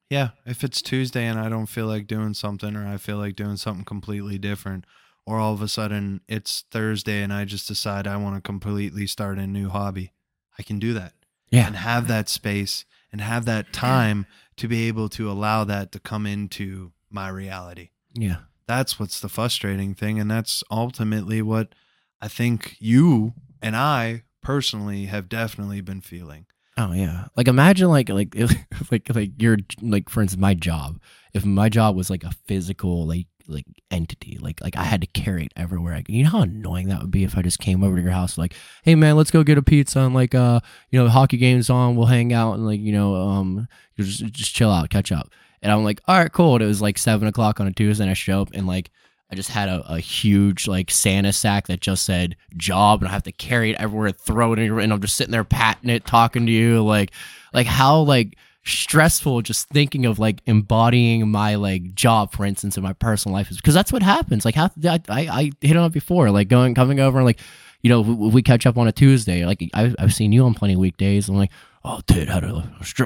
[0.08, 3.34] Yeah, if it's Tuesday and I don't feel like doing something, or I feel like
[3.34, 4.84] doing something completely different,
[5.26, 9.08] or all of a sudden it's Thursday and I just decide I want to completely
[9.08, 10.12] start a new hobby,
[10.56, 11.12] I can do that
[11.50, 11.66] Yeah.
[11.66, 14.26] and have that space and have that time
[14.56, 17.90] to be able to allow that to come into my reality.
[18.14, 18.38] Yeah.
[18.66, 20.18] That's what's the frustrating thing.
[20.18, 21.74] And that's ultimately what
[22.20, 26.46] I think you and I personally have definitely been feeling.
[26.76, 27.26] Oh yeah.
[27.36, 28.34] Like imagine like like
[28.90, 31.00] like like your like for instance my job.
[31.32, 35.06] If my job was like a physical like like entity, like like I had to
[35.06, 35.94] carry it everywhere.
[35.94, 38.12] I, you know how annoying that would be if I just came over to your
[38.12, 41.12] house like, hey man, let's go get a pizza and like uh you know the
[41.12, 44.90] hockey game's on, we'll hang out and like you know um just just chill out,
[44.90, 45.30] catch up.
[45.62, 46.54] And I'm like, all right, cool.
[46.54, 48.90] And it was like seven o'clock on a Tuesday, and I show up and like
[49.30, 53.12] I just had a, a huge like Santa sack that just said job, and I
[53.12, 56.06] have to carry it everywhere, throw it in, and I'm just sitting there patting it,
[56.06, 57.12] talking to you, like,
[57.52, 58.36] like how like
[58.66, 63.50] stressful just thinking of like embodying my like job, for instance, in my personal life
[63.50, 64.44] is because that's what happens.
[64.44, 67.40] Like how I, I, I hit on it before, like going coming over and like,
[67.82, 69.46] you know, we, we catch up on a Tuesday.
[69.46, 71.28] Like I, I've seen you on plenty of weekdays.
[71.28, 71.52] I'm like,
[71.84, 72.54] oh, dude, had a,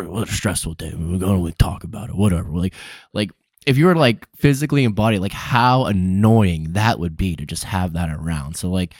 [0.06, 0.92] what a stressful day.
[0.96, 2.48] We're to like, talk about it, whatever.
[2.50, 2.74] Like,
[3.12, 3.30] like
[3.66, 7.92] if you were like physically embodied, like how annoying that would be to just have
[7.92, 8.56] that around.
[8.56, 8.94] So like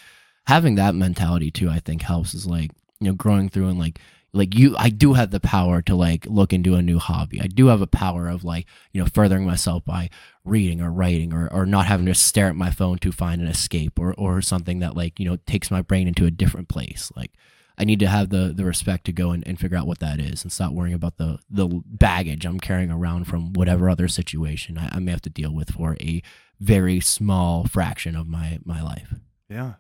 [0.47, 3.99] having that mentality too, I think helps is like, you know, growing through and like,
[4.33, 7.41] like you, I do have the power to like look into a new hobby.
[7.41, 10.11] I do have a power of like, you know, furthering myself by
[10.45, 13.49] reading or writing or, or not having to stare at my phone to find an
[13.49, 17.11] escape or, or something that like, you know, takes my brain into a different place.
[17.16, 17.33] Like,
[17.81, 20.20] I need to have the the respect to go and, and figure out what that
[20.20, 24.76] is and stop worrying about the the baggage I'm carrying around from whatever other situation
[24.76, 26.22] I, I may have to deal with for a
[26.61, 29.14] very small fraction of my my life.
[29.49, 29.74] Yeah.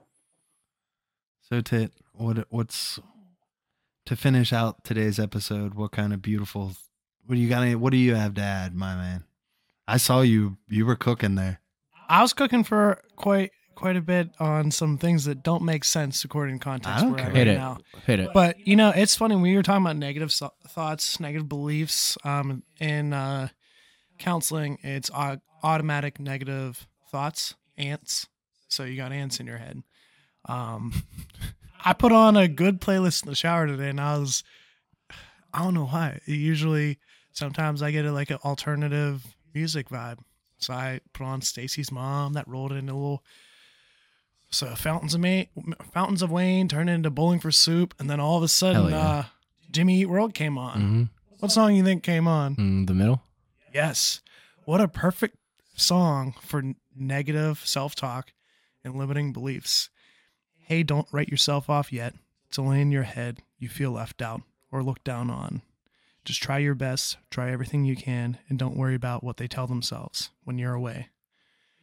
[1.42, 2.98] So Tit, what what's
[4.10, 5.74] to finish out today's episode?
[5.74, 6.72] What kind of beautiful?
[7.26, 7.64] What do you got?
[7.76, 9.22] What do you have to add, my man?
[9.86, 10.58] I saw you.
[10.68, 11.60] You were cooking there.
[12.08, 16.24] I was cooking for quite quite a bit on some things that don't make sense
[16.24, 17.30] according to context I don't care.
[17.30, 17.58] Hit right it.
[17.58, 17.78] now.
[18.04, 18.30] Hit it.
[18.34, 22.18] But you know, it's funny when you were talking about negative so- thoughts, negative beliefs.
[22.24, 23.46] Um, in uh,
[24.18, 28.26] counseling, it's au- automatic negative thoughts, ants.
[28.66, 29.84] So you got ants in your head.
[30.46, 31.04] Um,
[31.84, 34.44] I put on a good playlist in the shower today, and I was,
[35.52, 36.20] I don't know why.
[36.26, 36.98] Usually,
[37.32, 39.24] sometimes I get a, like an alternative
[39.54, 40.18] music vibe.
[40.58, 42.34] So I put on Stacy's mom.
[42.34, 43.24] That rolled into a little.
[44.50, 45.48] So fountains of May,
[45.92, 48.98] fountains of Wayne turned into Bowling for Soup, and then all of a sudden, yeah.
[49.08, 49.24] uh,
[49.70, 50.80] Jimmy Eat World came on.
[50.80, 51.02] hmm
[51.38, 52.56] What song you think came on?
[52.56, 53.22] mm, the middle.
[53.72, 54.20] Yes,
[54.64, 55.36] what a perfect
[55.76, 56.62] song for
[56.96, 58.32] negative self-talk
[58.84, 59.88] and limiting beliefs.
[60.70, 62.14] Hey, don't write yourself off yet.
[62.46, 65.62] It's only in your head you feel left out or looked down on.
[66.24, 69.66] Just try your best, try everything you can, and don't worry about what they tell
[69.66, 71.08] themselves when you're away.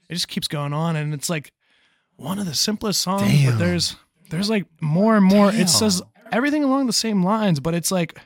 [0.10, 1.52] It just keeps going on, and it's like
[2.16, 3.52] one of the simplest songs, Damn.
[3.52, 3.98] but there's
[4.30, 5.52] there's like more and more.
[5.52, 5.60] Damn.
[5.60, 8.18] It says everything along the same lines, but it's like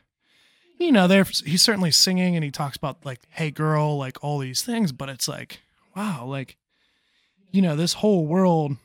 [0.78, 4.38] you know, there he's certainly singing and he talks about like, hey girl, like all
[4.38, 5.62] these things, but it's like,
[5.95, 6.55] wow, like,
[7.49, 8.78] you know, this whole world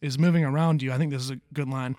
[0.00, 0.92] is moving around you.
[0.92, 1.96] I think this is a good line.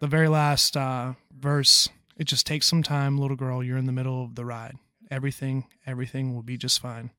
[0.00, 3.62] The very last uh, verse, it just takes some time, little girl.
[3.62, 4.76] You're in the middle of the ride.
[5.10, 7.10] Everything, everything will be just fine.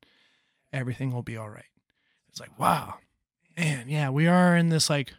[0.73, 1.65] Everything will be all right.
[2.29, 2.95] It's like, wow,
[3.57, 5.13] man, yeah, we are in this like,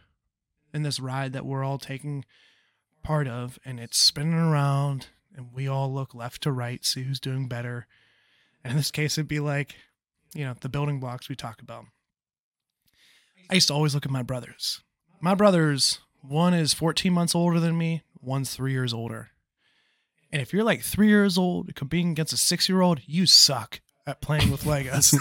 [0.72, 2.24] in this ride that we're all taking
[3.02, 7.20] part of, and it's spinning around, and we all look left to right, see who's
[7.20, 7.86] doing better.
[8.64, 9.74] And in this case, it'd be like,
[10.34, 11.84] you know, the building blocks we talk about.
[13.52, 14.80] I used to always look at my brothers.
[15.20, 19.28] My brothers, one is 14 months older than me, one's three years older.
[20.32, 23.82] And if you're like three years old competing against a six year old, you suck
[24.06, 25.12] at playing with Legos.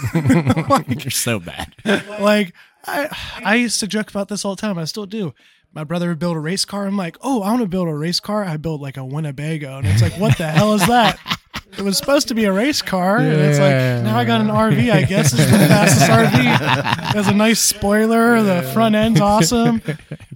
[1.04, 1.74] You're so bad.
[1.84, 2.54] like
[2.86, 3.14] I
[3.44, 4.78] I used to joke about this all the time.
[4.78, 5.34] I still do.
[5.74, 6.86] my brother would build a race car.
[6.86, 8.44] I'm like, oh, I want to build a race car.
[8.44, 11.18] I built like a Winnebago, and it's like, what the hell is that?
[11.78, 14.48] It was supposed to be a race car, and it's like now I got an
[14.48, 14.92] RV.
[14.92, 16.34] I guess it's the fastest RV.
[17.10, 18.42] It has a nice spoiler.
[18.42, 19.80] The front end's awesome.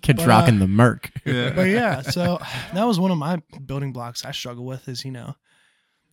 [0.02, 1.10] Kid's But, rocking the Merc.
[1.24, 2.38] But yeah, so
[2.72, 4.88] that was one of my building blocks I struggle with.
[4.88, 5.36] Is you know,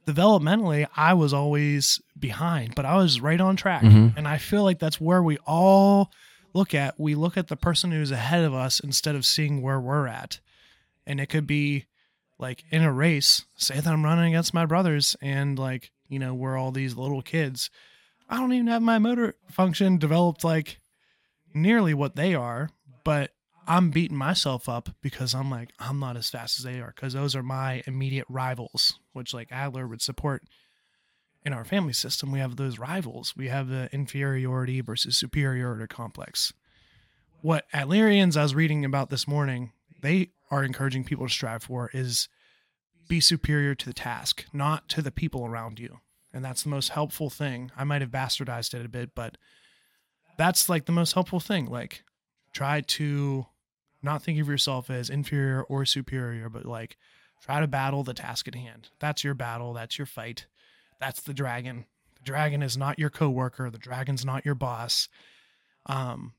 [0.07, 4.17] developmentally, I was always behind, but I was right on track, Mhm.
[4.17, 6.11] and I feel like that's where we all
[6.53, 6.99] look at.
[6.99, 10.39] We look at the person who's ahead of us instead of seeing where we're at,
[11.07, 11.86] and it could be
[12.43, 13.45] like in a race.
[13.55, 17.23] Say that I'm running against my brothers, and like you know, we're all these little
[17.23, 17.71] kids.
[18.29, 20.77] I don't even have my motor function developed like
[21.55, 22.69] nearly what they are,
[23.03, 23.31] but
[23.65, 27.13] I'm beating myself up because I'm like, I'm not as fast as they are because
[27.13, 30.43] those are my immediate rivals, which like Adler would support
[31.45, 32.31] in our family system.
[32.31, 33.35] We have those rivals.
[33.37, 36.53] We have the inferiority versus superiority complex.
[37.41, 39.71] What Adlerians I was reading about this morning,
[40.01, 42.29] they are encouraging people to strive for is
[43.07, 45.99] be superior to the task, not to the people around you.
[46.31, 47.71] And that's the most helpful thing.
[47.75, 49.37] I might have bastardized it a bit, but
[50.37, 51.65] that's like the most helpful thing.
[51.65, 52.03] Like,
[52.53, 53.47] try to
[54.03, 56.97] not think of yourself as inferior or superior, but like
[57.41, 58.89] try to battle the task at hand.
[58.99, 59.73] That's your battle.
[59.73, 60.45] That's your fight.
[60.99, 61.85] That's the dragon.
[62.15, 63.71] The dragon is not your coworker.
[63.71, 65.09] The dragon's not your boss.
[65.87, 66.33] Um,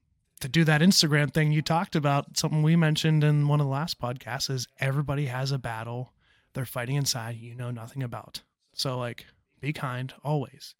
[0.45, 3.73] to do that Instagram thing you talked about, something we mentioned in one of the
[3.73, 6.13] last podcasts is everybody has a battle
[6.53, 8.43] they're fighting inside you know nothing about.
[8.75, 9.25] So like
[9.61, 10.75] be kind always.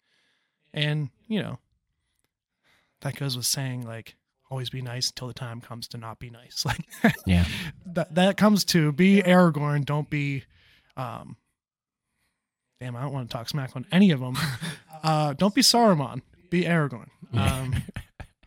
[0.71, 1.57] And, you know,
[3.01, 4.15] that goes with saying like
[4.51, 6.63] always be nice until the time comes to not be nice.
[6.65, 6.85] Like
[7.25, 7.45] Yeah.
[7.87, 10.43] that that comes to be Aragorn, don't be
[10.95, 11.37] um
[12.79, 14.37] damn, I don't want to talk smack on any of them.
[15.03, 17.09] Uh don't be Saruman, be Aragorn.
[17.33, 17.73] Um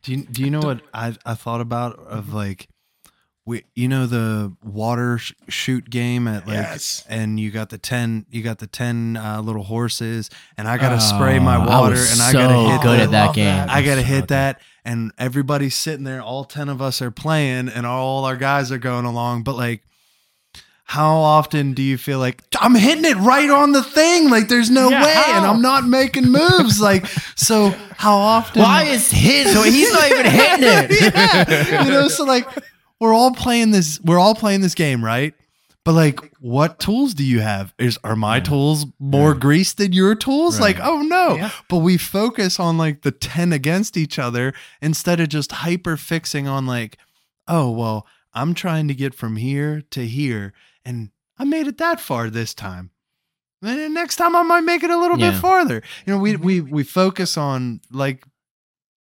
[0.09, 2.67] Do you do you know what I I thought about of like
[3.45, 7.05] we you know the water sh- shoot game at like Yes.
[7.11, 10.91] and you got the 10 you got the 10 uh, little horses and I got
[10.95, 13.11] to spray my Oh, water was and I so got to hit good the, at
[13.11, 13.45] that game.
[13.47, 13.71] that.
[13.71, 14.29] I got to So hit good.
[14.29, 18.73] that and everybody's sitting there all 10 of us are playing and all our guys
[18.73, 19.83] are going along but like
[20.91, 24.70] how often do you feel like I'm hitting it right on the thing like there's
[24.70, 25.45] no Yeah, way and?
[25.45, 27.05] I'm not making moves like
[27.36, 29.53] so how often Why is his?
[29.64, 31.12] He's not even hitting it.
[31.14, 31.84] yeah.
[31.84, 32.47] You know, so like
[33.01, 35.34] we're all playing this we're all playing this game, right?
[35.84, 37.74] But like what tools do you have?
[37.78, 38.45] Is are my Yeah.
[38.45, 40.59] tools more greased than your tools?
[40.59, 40.74] Right.
[40.74, 41.36] Like, oh no.
[41.36, 41.51] Yeah.
[41.68, 46.49] But we focus on like the 10 against each other instead of just hyper fixing
[46.49, 46.97] on like,
[47.47, 50.55] oh well, I'm trying to get from here to here
[50.89, 52.91] and I made it that far this time.
[53.62, 55.82] And then next time I might make it a little bit farther.
[56.07, 56.45] You know, we mm-hmm.
[56.45, 58.24] we we focus on like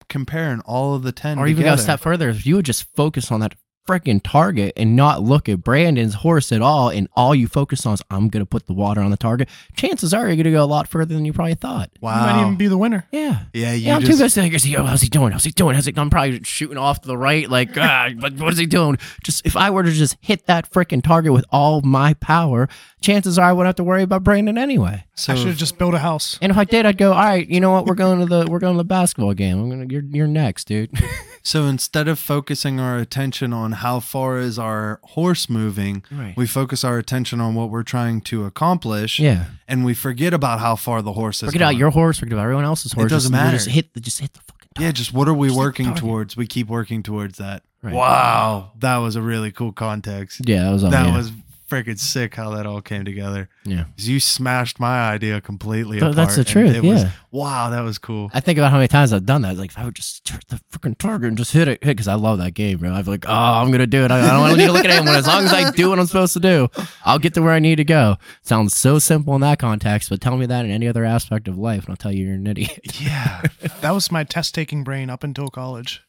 [0.10, 2.86] comparing all of the 10 or even go a step further, if you would just
[2.96, 3.56] focus on that
[3.88, 7.94] freaking target and not look at Brandon's horse at all, and all you focus on
[7.94, 10.66] is I'm gonna put the water on the target, chances are you're gonna go a
[10.66, 11.90] lot further than you probably thought.
[11.96, 13.08] you might even be the winner.
[13.12, 13.44] Yeah.
[13.54, 14.42] Yeah, you Yeah, I'm just too busy.
[14.42, 15.32] Like, yo, how's he doing?
[15.32, 15.74] How's he doing?
[15.76, 15.94] How's he?
[15.96, 17.50] I'm probably shooting off to the right.
[17.50, 18.98] Like, ah, but what is he doing?
[19.24, 22.68] Just if I were to just hit that freaking target with all my power,
[23.02, 25.06] chances are I wouldn't have to worry about Brandon anyway.
[25.16, 26.38] so I should have just built a house.
[26.42, 27.86] And if I did, I'd go, all right, you know what?
[27.86, 29.60] We're going to the we're going to the basketball game.
[29.60, 30.92] I'm gonna you're you're next, dude.
[31.44, 36.36] so instead of focusing our attention on how far is our horse moving, Right.
[36.38, 39.46] we focus our attention on what we're trying to accomplish, yeah.
[39.68, 41.48] and we forget about how far the horse is.
[41.50, 42.20] Forget about your horse.
[42.20, 43.06] Forget about everyone else's horse.
[43.06, 43.58] It doesn't just, matter.
[43.58, 44.58] Just hit the just hit the fucking.
[44.80, 46.38] Yeah, just what are we Just working towards?
[46.38, 47.64] We keep working towards that.
[47.82, 47.94] Right.
[47.94, 50.42] Wow, that was a really cool context.
[50.46, 51.16] Yeah, that was that yeah.
[51.18, 51.32] was
[51.70, 53.50] freaking sick how that all came together.
[53.66, 53.86] yeah.
[53.98, 56.00] You smashed my idea completely.
[56.00, 56.74] But that's the truth.
[56.76, 57.12] It was, Yeah.
[57.32, 58.30] wow, that was cool.
[58.34, 59.58] I think about how many times I've done that.
[59.58, 62.08] Like, if I would just turn the freaking target and just hit it, hit because
[62.08, 62.92] I love that game, bro.
[62.92, 64.12] I'm like, oh, I'm gonna do it.
[64.12, 65.16] I, I don't want need to look at anyone.
[65.16, 66.70] As long as I do what I'm supposed to do,
[67.04, 68.16] I'll get to where I need to go.
[68.44, 71.58] Sounds so simple in that context, but tell me that in any other aspect of
[71.58, 72.80] life, and I'll tell you you're an idiot.
[73.02, 73.42] Yeah,
[73.82, 76.02] That was my test taking brain up until college.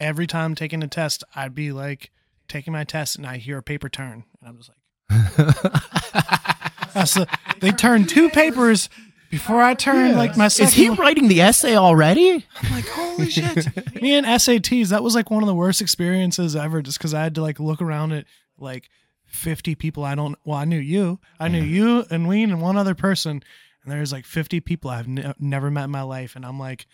[0.00, 2.10] Every time taking a test, I'd be like
[2.52, 4.24] taking my test and I hear a paper turn.
[4.40, 4.78] And I'm just like,
[6.94, 7.28] the-
[7.60, 8.88] they turned two papers
[9.30, 12.44] before I turn like my second Is he writing the essay already?
[12.62, 14.02] I'm like, holy shit.
[14.02, 17.22] Me and SATs, that was like one of the worst experiences ever just because I
[17.22, 18.26] had to like look around at
[18.58, 18.90] like
[19.26, 21.18] 50 people I don't, well, I knew you.
[21.40, 23.42] I knew you and Ween and one other person.
[23.84, 26.36] And there's like 50 people I've ne- never met in my life.
[26.36, 26.86] And I'm like,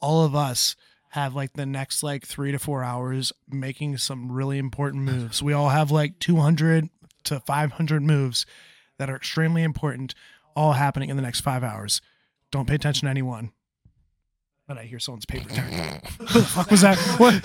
[0.00, 0.74] all of us
[1.10, 5.42] have like the next like three to four hours making some really important moves.
[5.42, 6.88] We all have like 200
[7.24, 8.46] to 500 moves
[8.98, 10.14] that are extremely important,
[10.54, 12.00] all happening in the next five hours.
[12.50, 13.52] Don't pay attention to anyone.
[14.68, 15.72] Then I hear someone's paper turn.
[16.18, 16.98] What the fuck was that?
[17.18, 17.40] What?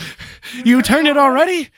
[0.66, 1.70] You turned it already?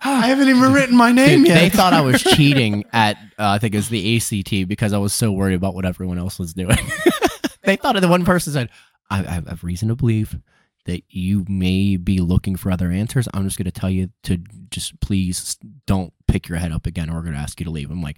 [0.00, 1.60] I haven't even written my name Dude, yet.
[1.60, 4.98] they thought I was cheating at uh, I think it was the ACT because I
[4.98, 6.78] was so worried about what everyone else was doing.
[7.62, 8.70] they thought of the one person said,
[9.10, 10.38] I, "I have reason to believe
[10.86, 13.28] that you may be looking for other answers.
[13.34, 14.38] I'm just going to tell you to
[14.70, 17.70] just please don't pick your head up again, or we're going to ask you to
[17.70, 18.16] leave." I'm like,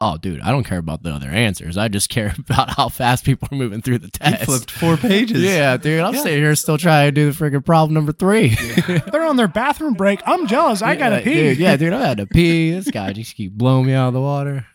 [0.00, 1.76] "Oh, dude, I don't care about the other answers.
[1.76, 4.96] I just care about how fast people are moving through the You test." flipped four
[4.96, 5.42] pages.
[5.48, 6.22] Yeah, dude, I'm Yeah.
[6.22, 8.48] sitting here still trying to do the freaking problem number three.
[9.12, 10.20] They're on their bathroom break.
[10.26, 10.82] I'm jealous.
[10.82, 11.34] I gotta pee.
[11.34, 12.72] Dude, yeah, dude, I had to pee.
[12.72, 14.66] This guy just keep blowing me out of the water.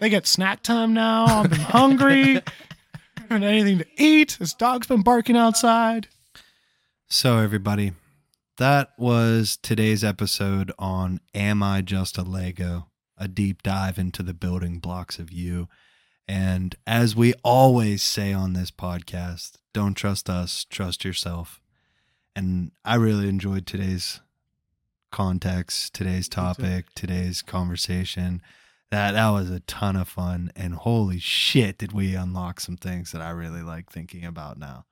[0.00, 1.24] They get snack time now.
[1.26, 2.40] I've been hungry.
[3.28, 4.36] Haven't had anything to eat.
[4.38, 6.08] This dog's been barking outside.
[7.12, 7.94] So, everybody,
[8.58, 12.86] that was today's episode on Am I Just a Lego?
[13.18, 15.68] A deep dive into the building blocks of you.
[16.28, 21.60] And as we always say on this podcast, don't trust us, trust yourself.
[22.36, 24.20] And I really enjoyed today's
[25.10, 28.40] context, today's topic, today's conversation.
[28.92, 33.10] That that was a ton of fun and holy shit did we unlock some things
[33.10, 34.84] that I really like thinking about now.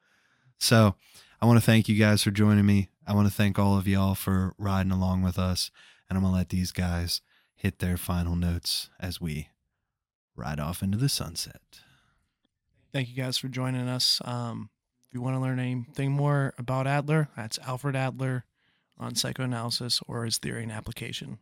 [0.59, 0.97] So,
[1.41, 2.89] I want to thank you guys for joining me.
[3.07, 5.71] I want to thank all of y'all for riding along with us.
[6.09, 7.21] And I'm going to let these guys
[7.55, 9.49] hit their final notes as we
[10.37, 11.61] ride off into the sunset.
[12.93, 14.21] Thank you guys for joining us.
[14.25, 14.71] Um,
[15.07, 18.45] if you want to learn anything more about Adler, that's Alfred Adler
[18.99, 21.39] on psychoanalysis or his theory and application.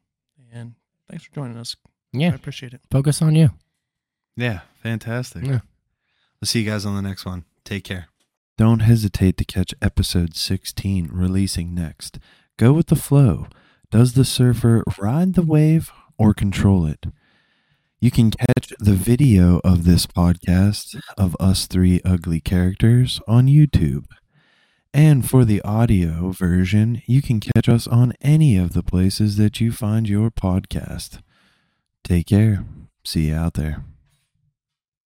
[0.52, 0.74] And
[1.08, 1.76] thanks for joining us.
[2.12, 2.28] Yeah.
[2.28, 2.80] I Yeah, appreciate it.
[2.90, 3.50] focus on you.
[4.36, 5.44] Yeah, fantastic.
[5.44, 5.60] Yeah.
[6.40, 7.44] We'll see you guys on the next one.
[7.64, 8.08] Take care.
[8.58, 12.18] Don't hesitate to catch episode 16 releasing next.
[12.56, 13.48] Go with the flow.
[13.90, 17.04] Does the surfer ride the wave or control it?
[18.00, 24.06] You can catch the video of this podcast of us three ugly characters on YouTube.
[24.94, 29.60] And for the audio version, you can catch us on any of the places that
[29.60, 31.20] you find your podcast.
[32.02, 32.64] Take care.
[33.04, 33.84] See you out there.